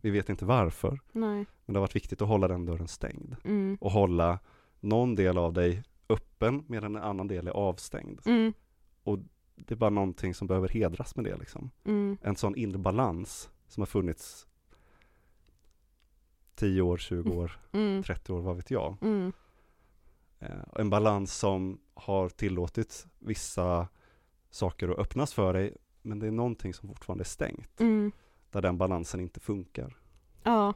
Vi 0.00 0.10
vet 0.10 0.28
inte 0.28 0.44
varför, 0.44 1.00
Nej. 1.12 1.46
men 1.66 1.72
det 1.72 1.78
har 1.78 1.80
varit 1.80 1.96
viktigt 1.96 2.22
att 2.22 2.28
hålla 2.28 2.48
den 2.48 2.66
dörren 2.66 2.88
stängd. 2.88 3.36
Mm. 3.44 3.78
Och 3.80 3.90
hålla 3.90 4.38
någon 4.80 5.14
del 5.14 5.38
av 5.38 5.52
dig 5.52 5.82
öppen 6.08 6.64
medan 6.66 6.96
en 6.96 7.02
annan 7.02 7.28
del 7.28 7.46
är 7.46 7.52
avstängd. 7.52 8.20
Mm. 8.26 8.52
Det 9.66 9.74
är 9.74 9.76
bara 9.76 9.90
någonting 9.90 10.34
som 10.34 10.46
behöver 10.46 10.68
hedras 10.68 11.16
med 11.16 11.24
det 11.24 11.36
liksom. 11.36 11.70
Mm. 11.84 12.18
En 12.22 12.36
sån 12.36 12.56
inre 12.56 12.78
balans 12.78 13.50
som 13.68 13.80
har 13.80 13.86
funnits 13.86 14.46
10 16.60 16.80
år, 16.82 16.96
20 16.96 17.30
år, 17.30 17.60
Mm. 17.72 18.02
30 18.02 18.32
år, 18.32 18.40
vad 18.40 18.56
vet 18.56 18.70
jag. 18.70 18.96
Mm. 19.02 19.32
Eh, 20.38 20.48
En 20.76 20.90
balans 20.90 21.34
som 21.38 21.80
har 21.94 22.28
tillåtit 22.28 23.06
vissa 23.18 23.88
saker 24.50 24.88
att 24.88 24.98
öppnas 24.98 25.34
för 25.34 25.52
dig, 25.52 25.76
men 26.02 26.18
det 26.18 26.26
är 26.26 26.30
någonting 26.30 26.74
som 26.74 26.88
fortfarande 26.88 27.22
är 27.22 27.26
stängt, 27.26 27.80
Mm. 27.80 28.12
där 28.50 28.62
den 28.62 28.78
balansen 28.78 29.20
inte 29.20 29.40
funkar. 29.40 29.96
Ja. 30.42 30.74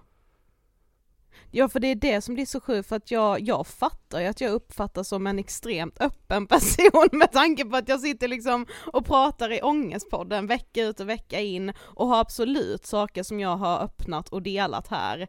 Ja 1.51 1.69
för 1.69 1.81
det 1.81 1.89
är 1.89 1.95
det 1.95 2.21
som 2.21 2.35
blir 2.35 2.47
så 2.47 2.61
sjukt 2.61 2.89
för 2.89 2.97
att 2.97 3.11
jag, 3.11 3.41
jag 3.41 3.67
fattar 3.67 4.21
ju 4.21 4.27
att 4.27 4.41
jag 4.41 4.53
uppfattas 4.53 5.09
som 5.09 5.27
en 5.27 5.39
extremt 5.39 6.01
öppen 6.01 6.47
person 6.55 7.09
med 7.13 7.33
tanke 7.33 7.65
på 7.65 7.77
att 7.77 7.89
jag 7.89 8.01
sitter 8.01 8.29
liksom 8.29 8.67
och 8.93 9.07
pratar 9.07 9.53
i 9.53 9.61
Ångestpodden 9.63 10.47
vecka 10.47 10.85
ut 10.85 11.01
och 11.01 11.09
vecka 11.09 11.41
in 11.41 11.73
och 11.79 12.07
har 12.09 12.21
absolut 12.21 12.87
saker 12.87 13.23
som 13.23 13.41
jag 13.41 13.57
har 13.57 13.79
öppnat 13.81 14.29
och 14.29 14.43
delat 14.43 14.89
här. 14.89 15.29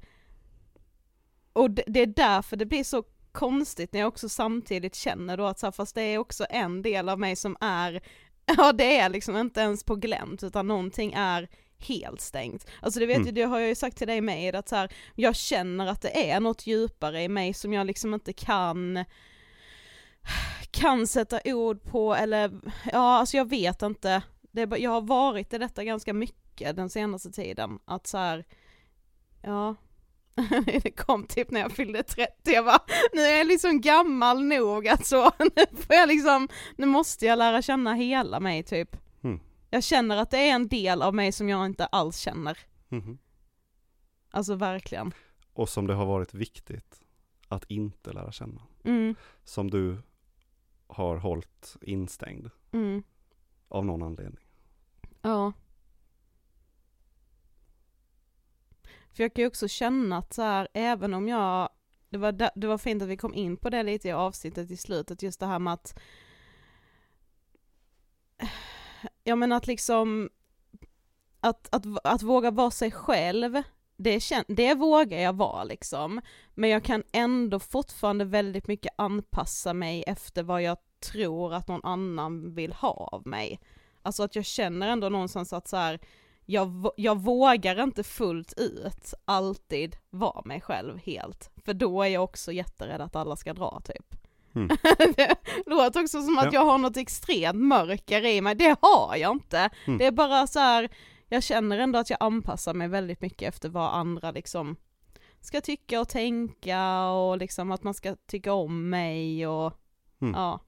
Och 1.56 1.72
det, 1.72 1.84
det 1.88 2.00
är 2.02 2.06
därför 2.08 2.58
det 2.58 2.65
blir 2.65 2.84
så 2.84 3.04
konstigt 3.32 3.94
när 3.94 4.00
jag 4.00 4.08
också 4.08 4.30
samtidigt 4.30 4.96
känner 4.96 5.38
då 5.38 5.46
att 5.46 5.60
så 5.60 5.65
här, 5.68 5.72
fast 5.72 5.96
det 5.96 6.02
är 6.02 6.18
också 6.18 6.46
en 6.50 6.82
del 6.82 7.10
av 7.10 7.20
mig 7.20 7.36
som 7.36 7.58
är, 7.62 8.02
ja 8.58 8.74
det 8.74 8.98
är 8.98 9.10
liksom 9.10 9.38
inte 9.38 9.60
ens 9.62 9.84
på 9.84 9.96
glänt 9.96 10.44
utan 10.44 10.68
någonting 10.68 11.13
är 11.13 11.50
helt 11.78 12.22
stängt. 12.22 12.68
Alltså 12.82 13.00
det 13.00 13.06
vet 13.06 13.15
Mm. 13.15 13.26
ju, 13.28 13.32
det 13.32 13.44
har 13.44 13.60
jag 13.60 13.70
ju 13.70 13.76
sagt 13.76 13.98
till 13.98 14.08
dig 14.08 14.22
med 14.22 14.56
att 14.56 14.70
så 14.70 14.76
här, 14.76 14.91
jag 15.15 15.36
känner 15.36 15.88
att 15.88 16.02
det 16.02 16.30
är 16.32 16.39
något 16.39 16.68
djupare 16.68 17.24
i 17.24 17.30
mig 17.30 17.54
som 17.54 17.74
jag 17.74 17.88
liksom 17.88 18.13
inte 18.13 18.34
kan 18.34 19.06
kan 20.72 21.08
sätta 21.08 21.39
ord 21.46 21.84
på 21.84 22.15
eller, 22.15 22.52
ja 22.91 23.18
alltså 23.18 23.38
jag 23.38 23.50
vet 23.50 23.82
inte. 23.82 24.22
Det 24.52 24.68
bara- 24.68 24.80
jag 24.80 24.91
har 24.91 25.02
varit 25.02 25.54
i 25.54 25.58
detta 25.58 25.84
ganska 25.84 26.13
mycket 26.13 26.76
den 26.76 26.89
senaste 26.89 27.32
tiden, 27.32 27.80
att 27.86 28.08
så 28.08 28.18
här, 28.18 28.46
ja, 29.41 29.76
det 30.65 30.91
kom 30.95 31.28
typ 31.28 31.52
när 31.52 31.60
jag 31.60 31.71
fyllde 31.71 32.04
30, 32.04 32.32
jag 32.45 32.65
bara, 32.65 32.80
nu 33.13 33.21
är 33.21 33.38
jag 33.38 33.48
liksom 33.48 33.82
gammal 33.82 34.43
nog 34.43 34.88
att 34.88 35.06
så, 35.06 35.32
nu 35.39 35.65
får 35.82 35.95
jag 35.95 36.08
liksom, 36.08 36.48
nu 36.78 36.86
måste 36.86 37.26
jag 37.26 37.39
lära 37.39 37.62
känna 37.62 37.93
hela 37.93 38.39
mig 38.39 38.63
typ. 38.63 38.98
Mm. 39.24 39.39
Jag 39.69 39.84
känner 39.84 40.17
att 40.17 40.32
det 40.32 40.38
är 40.38 40.56
en 40.56 40.67
del 40.67 41.02
av 41.02 41.13
mig 41.15 41.32
som 41.32 41.50
jag 41.50 41.65
inte 41.65 41.86
alls 41.86 42.17
känner. 42.17 42.58
Mhm. 42.89 43.17
Alltså 44.32 44.56
verkligen. 44.56 45.12
Och 45.54 45.69
som 45.69 45.88
det 45.88 45.93
har 45.93 46.06
varit 46.06 46.34
viktigt 46.34 47.02
att 47.48 47.63
inte 47.71 48.13
lära 48.13 48.32
känna. 48.32 48.62
Mm, 48.84 49.15
Som 49.43 49.71
du 49.71 49.98
har 50.88 51.17
hållit 51.17 51.76
instängd 51.82 52.50
mm, 52.71 53.04
av 53.67 53.86
någon 53.86 54.04
anledning. 54.04 54.45
ja. 55.21 55.54
För 59.15 59.23
jag 59.23 59.34
kan 59.34 59.41
ju 59.41 59.47
också 59.47 59.67
känna 59.67 60.17
att 60.17 60.34
så 60.34 60.41
här, 60.41 60.67
även 60.73 61.13
om 61.13 61.28
jag, 61.28 61.69
det 62.10 62.17
var, 62.17 62.32
det 62.32 62.67
var 62.67 62.78
fint 62.78 63.01
att 63.01 63.10
vi 63.10 63.17
kom 63.17 63.34
in 63.34 63.58
på 63.58 63.69
det 63.69 63.84
lite 63.84 64.08
i 64.08 64.12
avsnittet 64.12 64.71
i 64.71 64.78
slutet, 64.78 65.21
just 65.21 65.39
det 65.39 65.45
här 65.45 65.60
med 65.60 65.73
att 65.73 65.99
Ja 69.23 69.36
men 69.36 69.51
att 69.51 69.67
liksom 69.67 70.30
att, 71.39 71.75
att, 71.75 71.86
att 72.04 72.21
våga 72.21 72.51
vara 72.51 72.71
sig 72.71 72.91
själv, 72.91 73.62
det, 73.97 74.19
kän, 74.19 74.43
det 74.47 74.73
vågar 74.73 75.19
jag 75.19 75.34
vara 75.34 75.63
liksom. 75.63 76.21
Men 76.54 76.69
jag 76.69 76.84
kan 76.84 77.04
ändå 77.12 77.60
fortfarande 77.60 78.25
väldigt 78.25 78.67
mycket 78.67 78.93
anpassa 78.97 79.73
mig 79.73 80.04
efter 80.08 80.43
vad 80.43 80.62
jag 80.62 80.78
tror 80.99 81.54
att 81.54 81.67
någon 81.67 81.84
annan 81.84 82.54
vill 82.54 82.73
ha 82.73 83.10
av 83.12 83.28
mig. 83.28 83.60
Alltså 84.01 84.23
att 84.23 84.36
jag 84.36 84.45
känner 84.45 84.88
ändå 84.88 85.10
någonstans 85.10 85.54
att 85.54 85.67
så 85.67 85.78
här, 85.78 85.99
jag, 86.46 86.92
jag 86.98 87.22
vågar 87.22 87.84
inte 87.84 88.04
fullt 88.04 88.54
ut 88.58 89.14
alltid 89.26 89.98
vara 90.10 90.42
mig 90.46 90.62
själv 90.62 90.98
helt. 90.98 91.50
För 91.66 91.74
då 91.74 92.02
är 92.04 92.08
jag 92.08 92.24
också 92.24 92.52
jätterädd 92.52 93.02
att 93.02 93.16
alla 93.16 93.36
ska 93.36 93.54
dra 93.54 93.82
typ. 93.86 94.16
Mm. 94.56 94.68
det 95.16 95.36
låter 95.66 96.02
också 96.04 96.22
som 96.22 96.38
att 96.38 96.46
Ja. 96.46 96.52
jag 96.54 96.66
har 96.66 96.78
något 96.78 96.98
extremt 96.98 97.56
mörker 97.64 98.26
i 98.26 98.42
mig, 98.42 98.56
det 98.56 98.76
har 98.82 99.16
jag 99.16 99.32
inte. 99.32 99.70
Mm. 99.88 99.98
Det 99.98 100.06
är 100.06 100.12
bara 100.12 100.48
så 100.48 100.60
här, 100.60 100.90
jag 101.30 101.44
känner 101.44 101.78
ändå 101.80 102.00
att 102.00 102.10
jag 102.10 102.18
anpassar 102.20 102.74
mig 102.74 102.88
väldigt 102.88 103.22
mycket 103.22 103.54
efter 103.54 103.70
vad 103.70 103.94
andra 103.94 104.32
liksom 104.32 104.76
ska 105.42 105.62
tycka 105.62 106.02
och 106.02 106.10
tänka 106.10 107.10
och 107.10 107.38
liksom 107.38 107.72
att 107.72 107.84
man 107.84 107.94
ska 107.94 108.16
tycka 108.28 108.54
om 108.54 108.90
mig 108.90 109.48
och 109.48 109.74
Mm. 110.22 110.34
ja. 110.34 110.60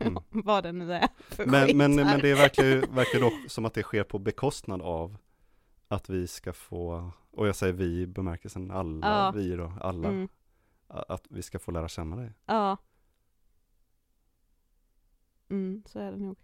Mm. 0.00 0.22
vad 0.30 0.64
det 0.64 0.72
nu 0.72 0.92
är 0.92 1.08
för 1.18 1.46
Men, 1.46 1.66
skit 1.66 1.76
men, 1.76 1.98
här. 1.98 2.04
men 2.04 2.20
det 2.20 2.34
verkar 2.34 2.86
verkar 2.94 3.20
dock 3.20 3.50
som 3.50 3.64
att 3.64 3.74
det 3.74 3.82
sker 3.82 4.04
på 4.04 4.18
bekostnad 4.18 4.82
av 4.82 5.16
att 5.88 6.08
vi 6.08 6.26
ska 6.26 6.52
få, 6.52 7.10
och 7.30 7.48
jag 7.48 7.56
säger 7.56 7.72
vi 7.72 8.00
i 8.00 8.06
bemärkelsen 8.06 8.70
alla, 8.70 9.06
Ja. 9.06 9.30
vi 9.36 9.56
då, 9.56 9.72
alla, 9.80 10.08
Mm, 10.08 10.28
att 10.88 11.26
vi 11.30 11.42
ska 11.42 11.58
få 11.58 11.70
lära 11.70 11.88
känna 11.88 12.16
dig. 12.16 12.32
ja. 12.46 12.76
Mm, 15.50 15.82
så 15.86 15.98
är 15.98 16.10
det 16.12 16.16
nog. 16.18 16.38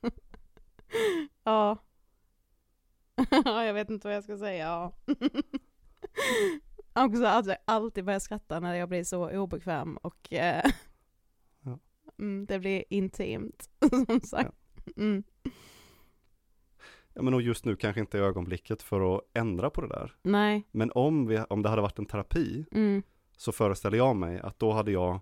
ja. 1.44 1.78
Ja, 3.44 3.64
jag 3.64 3.74
vet 3.74 3.90
inte 3.90 4.08
vad 4.08 4.16
jag 4.16 4.24
ska 4.24 4.38
säga. 4.38 4.66
Ja. 4.66 4.92
Också 7.04 7.24
att 7.24 7.46
jag 7.46 7.56
alltid 7.64 8.04
börjar 8.04 8.20
skratta 8.20 8.60
när 8.60 8.74
jag 8.74 8.88
blir 8.88 9.04
så 9.04 9.30
obekväm 9.38 9.96
och 9.96 10.32
eh. 10.32 10.70
Mm, 12.22 12.46
det 12.46 12.58
blir 12.58 12.84
intimt, 12.90 13.70
som 14.06 14.20
sagt. 14.20 14.56
Mm. 14.96 15.22
Ja 17.14 17.22
men 17.22 17.34
och 17.34 17.42
just 17.42 17.64
nu 17.64 17.76
kanske 17.76 18.00
inte 18.00 18.18
är 18.18 18.22
ögonblicket 18.22 18.82
för 18.82 19.16
att 19.16 19.22
ändra 19.34 19.70
på 19.70 19.80
det 19.80 19.88
där. 19.88 20.16
Nej. 20.22 20.68
Men 20.70 20.90
om, 20.94 21.26
vi, 21.26 21.38
om 21.38 21.62
det 21.62 21.68
hade 21.68 21.82
varit 21.82 21.98
en 21.98 22.06
terapi 22.06 22.66
Mm. 22.72 23.02
så 23.36 23.52
föreställer 23.52 23.96
jag 23.98 24.16
mig 24.16 24.38
att 24.40 24.58
då 24.58 24.72
hade 24.72 24.92
jag 24.92 25.20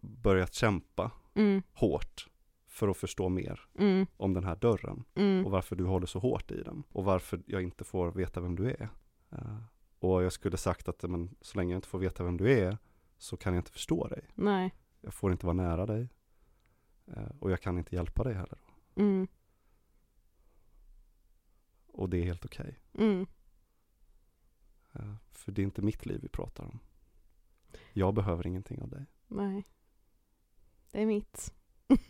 börjat 0.00 0.54
kämpa 0.54 1.10
Mm. 1.34 1.62
hårt 1.72 2.28
för 2.66 2.88
att 2.88 2.96
förstå 2.96 3.28
mer 3.28 3.60
Mm. 3.78 4.06
om 4.16 4.34
den 4.34 4.44
här 4.44 4.56
dörren 4.56 5.04
Mm. 5.14 5.44
och 5.46 5.50
varför 5.50 5.76
du 5.76 5.84
håller 5.84 6.06
så 6.06 6.18
hårt 6.18 6.50
i 6.50 6.62
den 6.62 6.82
och 6.88 7.04
varför 7.04 7.42
jag 7.46 7.62
inte 7.62 7.84
får 7.84 8.10
veta 8.10 8.40
vem 8.40 8.56
du 8.56 8.70
är. 8.70 8.88
Eh, 9.32 9.56
och 9.98 10.22
jag 10.24 10.32
skulle 10.32 10.56
sagt 10.56 10.88
att 10.88 11.02
men, 11.02 11.36
så 11.40 11.58
länge 11.58 11.72
jag 11.74 11.78
inte 11.78 11.88
får 11.88 11.98
veta 11.98 12.24
vem 12.24 12.36
du 12.36 12.52
är 12.52 12.78
så 13.18 13.36
kan 13.36 13.54
jag 13.54 13.60
inte 13.60 13.70
förstå 13.72 14.06
dig. 14.08 14.24
Nej. 14.34 14.74
Jag 15.04 15.14
får 15.14 15.32
inte 15.32 15.46
vara 15.46 15.54
nära 15.54 15.86
dig 15.86 16.08
eh, 17.06 17.30
och 17.38 17.50
jag 17.50 17.60
kan 17.60 17.78
inte 17.78 17.94
hjälpa 17.94 18.24
dig 18.24 18.34
heller. 18.34 18.58
Mm. 18.94 19.28
Och 21.86 22.10
det 22.10 22.18
är 22.18 22.24
helt 22.24 22.44
okej. 22.44 22.80
Mm. 22.94 23.26
Eh, 24.92 25.14
för 25.32 25.52
det 25.52 25.62
är 25.62 25.64
inte 25.64 25.82
mitt 25.82 26.06
liv 26.06 26.20
vi 26.22 26.28
pratar 26.28 26.64
om. 26.64 26.78
Jag 27.92 28.14
behöver 28.14 28.46
ingenting 28.46 28.82
av 28.82 28.88
dig. 28.88 29.06
Nej. 29.26 29.64
Det 30.90 31.02
är 31.02 31.06
mitt. 31.06 31.54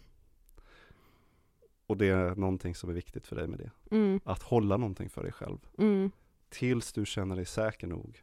Och 1.87 1.96
det 1.96 2.09
är 2.09 2.35
någonting 2.35 2.74
som 2.74 2.90
är 2.90 2.94
viktigt 2.94 3.26
för 3.26 3.37
dig 3.37 3.48
med 3.48 3.59
det. 3.59 3.70
Mm. 3.96 4.20
Att 4.24 4.42
hålla 4.42 4.76
någonting 4.76 5.11
för 5.11 5.22
dig 5.22 5.33
själv. 5.33 5.59
Mm. 5.78 6.11
Tills 6.48 6.92
du 6.92 7.07
känner 7.07 7.37
dig 7.37 7.46
säker 7.46 7.87
nog, 7.87 8.22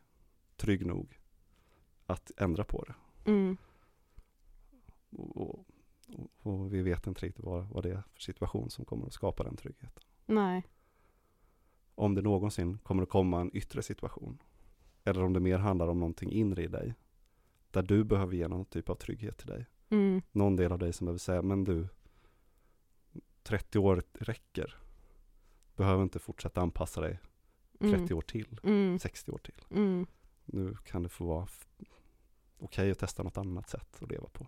trygg 0.55 0.85
nog 0.85 1.19
att 2.05 2.31
ändra 2.37 2.63
på 2.63 2.83
det. 2.83 2.95
Och, 5.11 5.37
och, 5.37 5.65
och, 6.41 6.73
vi 6.73 6.81
vet 6.81 7.07
inte 7.07 7.25
riktigt 7.25 7.45
vad, 7.45 7.65
vad 7.67 7.83
det 7.83 7.89
är 7.89 8.03
för 8.13 8.21
situation 8.21 8.69
som 8.69 8.85
kommer 8.85 9.05
att 9.05 9.13
skapa 9.13 9.43
den 9.43 9.55
tryggheten. 9.57 10.03
Nej. 10.25 10.63
Om 11.95 12.15
det 12.15 12.21
någonsin 12.21 12.77
kommer 12.77 13.03
att 13.03 13.09
komma 13.09 13.41
en 13.41 13.55
yttre 13.57 13.81
situation. 13.83 14.37
Eller 15.03 15.23
om 15.23 15.33
det 15.33 15.39
mer 15.39 15.57
handlar 15.57 15.87
om 15.87 15.99
någonting 15.99 16.31
inre 16.31 16.63
i 16.63 16.67
dig. 16.67 16.93
Där 17.71 17.81
du 17.83 18.03
behöver 18.03 18.35
ge 18.35 18.47
någon 18.47 18.65
typ 18.65 18.89
av 18.89 18.95
trygghet 18.95 19.37
till 19.37 19.47
dig. 19.47 19.65
Mm. 19.89 20.21
Någon 20.31 20.55
del 20.55 20.71
av 20.71 20.79
dig 20.79 20.93
som 20.93 21.05
behöver 21.05 21.19
säga, 21.19 21.41
men 21.41 21.63
du, 21.63 21.87
30 23.43 23.79
år 23.79 24.03
räcker. 24.13 24.75
Behöver 25.75 26.03
inte 26.03 26.19
fortsätta 26.19 26.61
anpassa 26.61 27.01
dig 27.01 27.19
30 27.79 27.95
Mm. 27.95 28.17
år 28.17 28.21
till, 28.21 28.59
Mm. 28.63 28.99
60 28.99 29.31
år 29.31 29.37
till. 29.37 29.61
Mm. 29.71 30.07
Nu 30.45 30.75
kan 30.85 31.03
det 31.03 31.09
få 31.09 31.25
vara 31.25 31.47
okej 32.59 32.91
att 32.91 32.99
testa 32.99 33.23
något 33.23 33.37
annat 33.37 33.69
sätt 33.69 33.99
att 34.03 34.09
leva 34.11 34.29
på. 34.29 34.47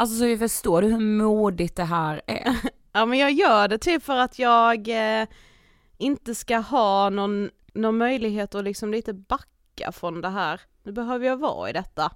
Alltså 0.00 0.16
så 0.16 0.24
vi 0.24 0.38
förstår 0.38 0.82
du 0.82 0.88
hur 0.88 0.98
modigt 1.00 1.76
det 1.76 1.84
här 1.84 2.22
är? 2.26 2.56
Ja 2.92 3.06
men 3.06 3.18
jag 3.18 3.32
gör 3.32 3.68
det 3.68 3.78
typ 3.78 4.02
för 4.02 4.16
att 4.16 4.38
jag 4.38 4.88
eh, 5.20 5.26
inte 5.98 6.34
ska 6.34 6.56
ha 6.58 7.10
någon, 7.10 7.50
någon 7.74 7.98
möjlighet 7.98 8.54
att 8.54 8.64
liksom 8.64 8.90
lite 8.92 9.12
backa 9.14 9.92
från 9.92 10.20
det 10.20 10.28
här. 10.28 10.60
Nu 10.82 10.92
behöver 10.92 11.26
jag 11.26 11.36
vara 11.36 11.70
i 11.70 11.72
detta, 11.72 12.12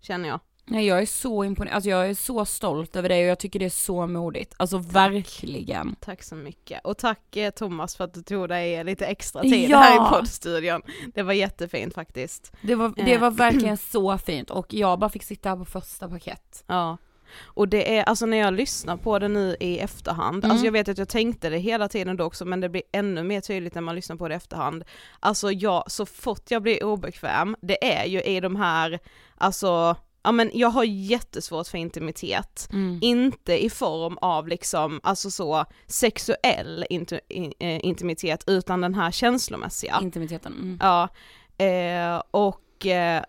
känner 0.00 0.28
jag. 0.28 0.40
Nej 0.66 0.86
jag 0.86 1.02
är 1.02 1.06
så 1.06 1.44
imponerad, 1.44 1.74
alltså 1.74 1.90
jag 1.90 2.08
är 2.10 2.14
så 2.14 2.44
stolt 2.44 2.96
över 2.96 3.08
dig 3.08 3.22
och 3.24 3.30
jag 3.30 3.38
tycker 3.38 3.58
det 3.58 3.64
är 3.64 3.70
så 3.70 4.06
modigt. 4.06 4.54
Alltså 4.56 4.78
verkligen. 4.78 5.96
Tack 6.00 6.22
så 6.22 6.34
mycket. 6.34 6.80
Och 6.84 6.98
tack 6.98 7.36
eh, 7.36 7.50
Thomas 7.50 7.96
för 7.96 8.04
att 8.04 8.14
du 8.14 8.22
tog 8.22 8.48
dig 8.48 8.84
lite 8.84 9.06
extra 9.06 9.42
tid 9.42 9.70
Ja. 9.70 9.78
här 9.78 9.94
i 9.96 10.10
poddstudion. 10.10 10.82
Det 11.14 11.22
var 11.22 11.32
jättefint 11.32 11.94
faktiskt. 11.94 12.52
Det 12.62 12.74
var, 12.74 12.92
det 12.96 13.12
Eh. 13.14 13.20
var 13.20 13.30
verkligen 13.30 13.76
så 13.92 14.18
fint 14.18 14.50
och 14.50 14.74
jag 14.74 14.98
bara 14.98 15.10
fick 15.10 15.22
sitta 15.22 15.48
här 15.48 15.56
på 15.56 15.64
första 15.64 16.08
paket. 16.08 16.64
Ja. 16.66 16.96
Och 17.44 17.68
det 17.68 17.98
är, 17.98 18.02
alltså 18.04 18.26
när 18.26 18.36
jag 18.36 18.54
lyssnar 18.54 18.96
på 18.96 19.18
det 19.18 19.28
nu 19.28 19.56
i 19.60 19.78
efterhand, 19.78 20.44
Mm. 20.44 20.50
alltså 20.50 20.64
jag 20.64 20.72
vet 20.72 20.88
att 20.88 20.98
jag 20.98 21.08
tänkte 21.08 21.48
det 21.50 21.58
hela 21.58 21.88
tiden 21.88 22.16
då 22.16 22.24
också 22.24 22.44
men 22.44 22.60
det 22.60 22.68
blir 22.68 22.82
ännu 22.92 23.22
mer 23.22 23.40
tydligt 23.40 23.74
när 23.74 23.82
man 23.82 23.94
lyssnar 23.94 24.16
på 24.16 24.28
det 24.28 24.34
i 24.34 24.36
efterhand. 24.36 24.84
Alltså 25.20 25.52
jag, 25.52 25.84
så 25.90 26.06
fort 26.06 26.50
jag 26.50 26.62
blir 26.62 26.84
obekväm, 26.84 27.56
det 27.60 27.94
är 27.96 28.04
ju 28.04 28.22
i 28.22 28.40
de 28.40 28.56
här, 28.56 28.98
alltså, 29.38 29.96
ja 30.22 30.32
men 30.32 30.50
jag 30.54 30.68
har 30.68 30.84
jättesvårt 30.84 31.66
för 31.66 31.78
intimitet. 31.78 32.68
Mm. 32.72 32.98
Inte 33.02 33.64
i 33.64 33.70
form 33.70 34.18
av 34.20 34.48
liksom, 34.48 35.00
alltså 35.02 35.30
så 35.30 35.64
sexuell 35.86 36.84
inti- 36.90 37.20
in, 37.28 37.52
eh, 37.58 37.84
intimitet 37.86 38.44
utan 38.46 38.80
den 38.80 38.94
här 38.94 39.10
känslomässiga. 39.10 39.98
Intimiteten. 40.02 40.52
Mm. 40.52 40.78
Ja, 40.82 41.08
eh, 41.64 42.22
och 42.30 42.86
eh, 42.86 43.22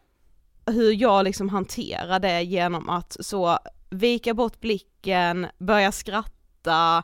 hur 0.66 0.92
jag 1.02 1.24
liksom 1.24 1.50
hanterar 1.50 2.20
det 2.20 2.42
genom 2.42 2.90
att 2.90 3.18
så 3.20 3.60
vika 3.98 4.34
bort 4.34 4.60
blicken, 4.60 5.48
börja 5.58 5.92
skratta, 5.92 7.04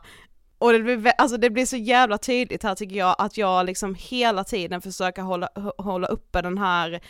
och 0.58 0.72
det 0.72 0.78
blir, 0.78 1.12
alltså 1.18 1.36
det 1.36 1.50
blir 1.50 1.66
så 1.66 1.76
jävla 1.76 2.18
tydligt 2.18 2.62
här 2.62 2.74
tycker 2.74 2.96
jag 2.96 3.16
att 3.18 3.36
jag 3.36 3.66
liksom 3.66 3.96
hela 3.98 4.44
tiden 4.44 4.80
försöker 4.80 5.22
hålla, 5.22 5.48
hålla 5.78 6.06
uppe 6.06 6.42
den 6.42 6.58
här, 6.58 7.00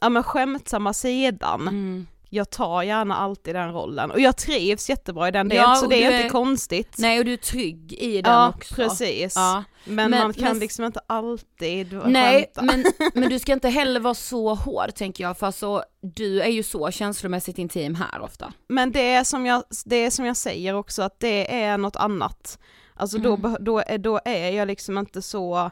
ja 0.00 0.08
men 0.08 0.22
skämtsamma 0.22 0.92
sidan. 0.92 1.60
Mm. 1.60 2.06
Jag 2.34 2.50
tar 2.50 2.82
gärna 2.82 3.16
alltid 3.16 3.54
den 3.54 3.72
rollen 3.72 4.10
och 4.10 4.20
jag 4.20 4.36
trivs 4.36 4.90
jättebra 4.90 5.28
i 5.28 5.30
den, 5.30 5.52
är 5.52 5.56
Ja, 5.56 5.74
så 5.74 5.86
det 5.86 6.04
är 6.04 6.10
är- 6.12 6.16
inte 6.16 6.28
konstigt. 6.28 6.94
Nej 6.98 7.18
och 7.18 7.24
du 7.24 7.32
är 7.32 7.36
trygg 7.36 7.92
i 7.92 8.22
den 8.22 8.32
ja, 8.32 8.48
också. 8.56 8.74
precis. 8.74 9.32
Ja. 9.36 9.64
Men, 9.84 10.10
Men- 10.10 10.22
man 10.22 10.32
kan 10.34 10.44
men- 10.44 10.58
liksom 10.58 10.84
inte 10.84 11.00
alltid 11.06 12.00
Nej, 12.06 12.42
skämta. 12.54 12.62
men, 12.62 12.84
men 13.14 13.28
du 13.30 13.38
ska 13.38 13.52
inte 13.52 13.68
heller 13.68 14.00
vara 14.00 14.14
så 14.14 14.54
hård 14.54 14.94
tänker 14.94 15.24
jag, 15.24 15.38
för 15.38 15.46
alltså 15.46 15.82
du 16.00 16.40
är 16.42 16.48
ju 16.48 16.62
så 16.62 16.90
känslomässigt 16.90 17.58
intim 17.58 17.94
här 17.94 18.20
ofta. 18.20 18.52
Men 18.68 18.92
det 18.92 19.12
är 19.12 19.24
som 19.24 19.46
jag, 19.46 19.62
det 19.84 19.96
är 19.96 20.10
som 20.10 20.24
jag 20.26 20.36
säger 20.36 20.74
också 20.74 21.02
att 21.02 21.20
det 21.20 21.62
är 21.62 21.78
något 21.78 21.96
annat. 21.96 22.58
Alltså 22.94 23.18
då, 23.18 23.34
Mm. 23.34 23.56
då, 23.60 23.78
är, 23.78 23.98
då 23.98 24.20
är 24.24 24.50
jag 24.50 24.66
liksom 24.68 24.98
inte 24.98 25.22
så, 25.22 25.70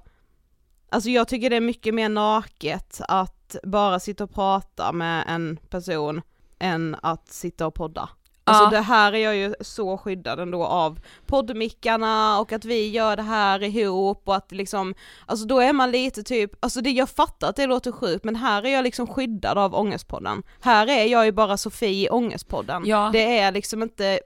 alltså 0.88 1.10
jag 1.10 1.28
tycker 1.28 1.50
det 1.50 1.56
är 1.56 1.60
mycket 1.60 1.94
mer 1.94 2.08
naket 2.08 3.00
att 3.08 3.56
bara 3.62 4.00
sitta 4.00 4.24
och 4.24 4.34
prata 4.34 4.92
med 4.92 5.24
en 5.28 5.58
person 5.70 6.22
än 6.60 6.96
att 7.02 7.28
sitta 7.32 7.66
och 7.66 7.74
podda. 7.74 8.08
Alltså 8.44 8.64
Ja. 8.64 8.70
det 8.70 8.80
här 8.80 9.12
är 9.12 9.18
jag 9.18 9.36
ju 9.36 9.54
så 9.60 9.98
skyddad 9.98 10.40
ändå 10.40 10.64
av 10.64 11.00
poddmickarna 11.26 12.40
och 12.40 12.52
att 12.52 12.64
vi 12.64 12.88
gör 12.88 13.16
det 13.16 13.22
här 13.22 13.62
ihop 13.62 14.22
och 14.24 14.36
att 14.36 14.52
liksom, 14.52 14.94
alltså 15.26 15.46
då 15.46 15.60
är 15.60 15.72
man 15.72 15.90
lite 15.90 16.22
typ, 16.22 16.52
alltså 16.60 16.80
det, 16.80 16.90
jag 16.90 17.08
fattar 17.08 17.48
att 17.48 17.56
det 17.56 17.66
låter 17.66 17.92
sjukt 17.92 18.24
men 18.24 18.36
här 18.36 18.66
är 18.66 18.70
jag 18.70 18.82
liksom 18.84 19.06
skyddad 19.06 19.58
av 19.58 19.74
Ångestpodden. 19.74 20.42
Här 20.60 20.86
är 20.86 21.04
jag 21.04 21.24
ju 21.24 21.32
bara 21.32 21.56
Sofie 21.56 22.06
i 22.06 22.10
Ångestpodden. 22.10 22.82
Ja. 22.86 23.10
Det 23.12 23.38
är 23.38 23.52
liksom 23.52 23.82
inte 23.82 24.20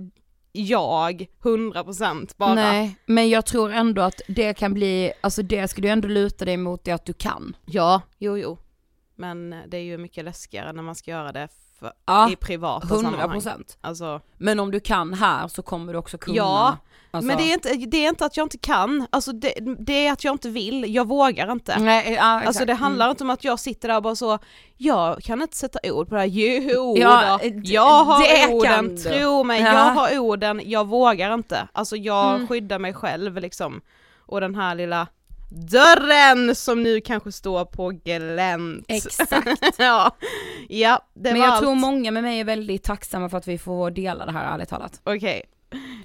jag 0.52 1.26
100% 1.42 2.34
bara. 2.36 2.54
Nej, 2.54 2.96
men 3.06 3.28
jag 3.28 3.46
tror 3.46 3.72
ändå 3.72 4.02
att 4.02 4.20
det 4.28 4.54
kan 4.54 4.74
bli, 4.74 5.12
alltså 5.20 5.42
det 5.42 5.68
ska 5.68 5.82
du 5.82 5.88
ändå 5.88 6.08
luta 6.08 6.44
dig 6.44 6.56
mot 6.56 6.84
det 6.84 6.92
att 6.92 7.04
du 7.06 7.12
kan. 7.12 7.56
Ja, 7.64 8.02
jo 8.18 8.38
jo. 8.38 8.58
Men 9.16 9.54
det 9.68 9.76
är 9.76 9.82
ju 9.82 9.98
mycket 9.98 10.24
läskigare 10.24 10.72
när 10.72 10.82
man 10.82 10.94
ska 10.94 11.10
göra 11.10 11.32
det 11.32 11.48
för, 11.80 11.92
Ja, 12.06 12.30
i 12.30 12.37
privata 12.37 12.87
100 12.87 13.02
sammanhang. 13.10 13.30
procent. 13.30 13.78
Alltså, 13.80 14.20
Men 14.38 14.60
om 14.60 14.70
du 14.70 14.80
kan 14.80 15.14
här 15.14 15.48
så 15.48 15.62
kommer 15.62 15.92
du 15.92 15.98
också 15.98 16.18
kunna. 16.18 16.37
Ja, 16.37 16.76
alltså, 17.10 17.26
men 17.26 17.37
det 17.37 17.42
är, 17.42 17.54
inte, 17.54 17.74
det 17.74 17.96
är 18.04 18.08
inte 18.08 18.24
att 18.26 18.37
jag 18.37 18.44
inte 18.44 18.58
kan, 18.58 19.06
alltså 19.10 19.32
det, 19.32 19.54
det 19.78 20.06
är 20.06 20.12
att 20.12 20.24
jag 20.24 20.34
inte 20.34 20.48
vill, 20.48 20.94
jag 20.94 21.08
vågar 21.08 21.52
inte. 21.52 21.78
Nej, 21.78 22.12
ja. 22.12 22.22
Alltså 22.46 22.64
det 22.64 22.74
handlar 22.74 23.04
Mm. 23.06 23.10
inte 23.10 23.24
om 23.24 23.30
att 23.30 23.44
jag 23.44 23.58
sitter 23.60 23.88
där 23.88 23.96
och 23.96 24.02
bara 24.02 24.16
så, 24.16 24.38
jag 24.76 25.22
kan 25.22 25.42
inte 25.42 25.56
sätta 25.56 25.78
ord 25.84 26.08
på 26.08 26.14
det 26.14 26.20
här, 26.20 26.26
jo 26.26 26.94
Ja, 26.98 27.38
då. 27.42 27.50
jag 27.64 28.04
har 28.04 28.52
orden, 28.52 28.96
tro 28.96 29.44
mig, 29.44 29.60
Ja. 29.60 29.66
jag 29.72 29.94
har 29.94 30.18
orden, 30.18 30.60
jag 30.64 30.87
vågar 30.87 31.34
inte. 31.34 31.68
Alltså 31.72 31.96
jag 31.96 32.34
Mm. 32.34 32.48
skyddar 32.48 32.78
mig 32.78 32.94
själv 32.94 33.37
liksom. 33.38 33.80
Och 34.26 34.40
den 34.40 34.54
här 34.54 34.74
lilla 34.74 35.06
dörren 35.54 36.54
som 36.54 36.82
nu 36.82 37.00
kanske 37.00 37.32
står 37.32 37.64
på 37.64 37.88
glänt. 37.88 38.84
Exakt. 38.88 39.48
ja. 39.78 40.10
ja, 40.68 41.00
det 41.14 41.30
Men 41.32 41.40
var 41.40 41.46
jag 41.46 41.54
allt. 41.54 41.62
tror 41.62 41.74
många 41.74 42.10
med 42.10 42.22
mig 42.22 42.40
är 42.40 42.44
väldigt 42.44 42.82
tacksamma 42.82 43.28
för 43.28 43.38
att 43.38 43.48
vi 43.48 43.58
får 43.58 43.90
dela 43.90 44.26
det 44.26 44.32
här 44.32 44.54
ärligt 44.54 44.68
talat. 44.68 45.00
Okej. 45.04 45.42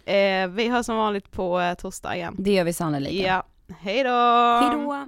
Eh, 0.05 0.47
vi 0.47 0.67
hörs 0.69 0.85
som 0.85 0.97
vanligt 0.97 1.31
på 1.31 1.59
eh, 1.59 1.73
torsdag 1.73 2.15
igen. 2.15 2.35
Det 2.37 2.51
gör 2.51 2.63
vi 2.63 2.73
sannolikt. 2.73 3.27
Ja, 3.27 3.43
hej 3.79 4.03
då! 4.03 4.09
Hejdå! 4.09 5.07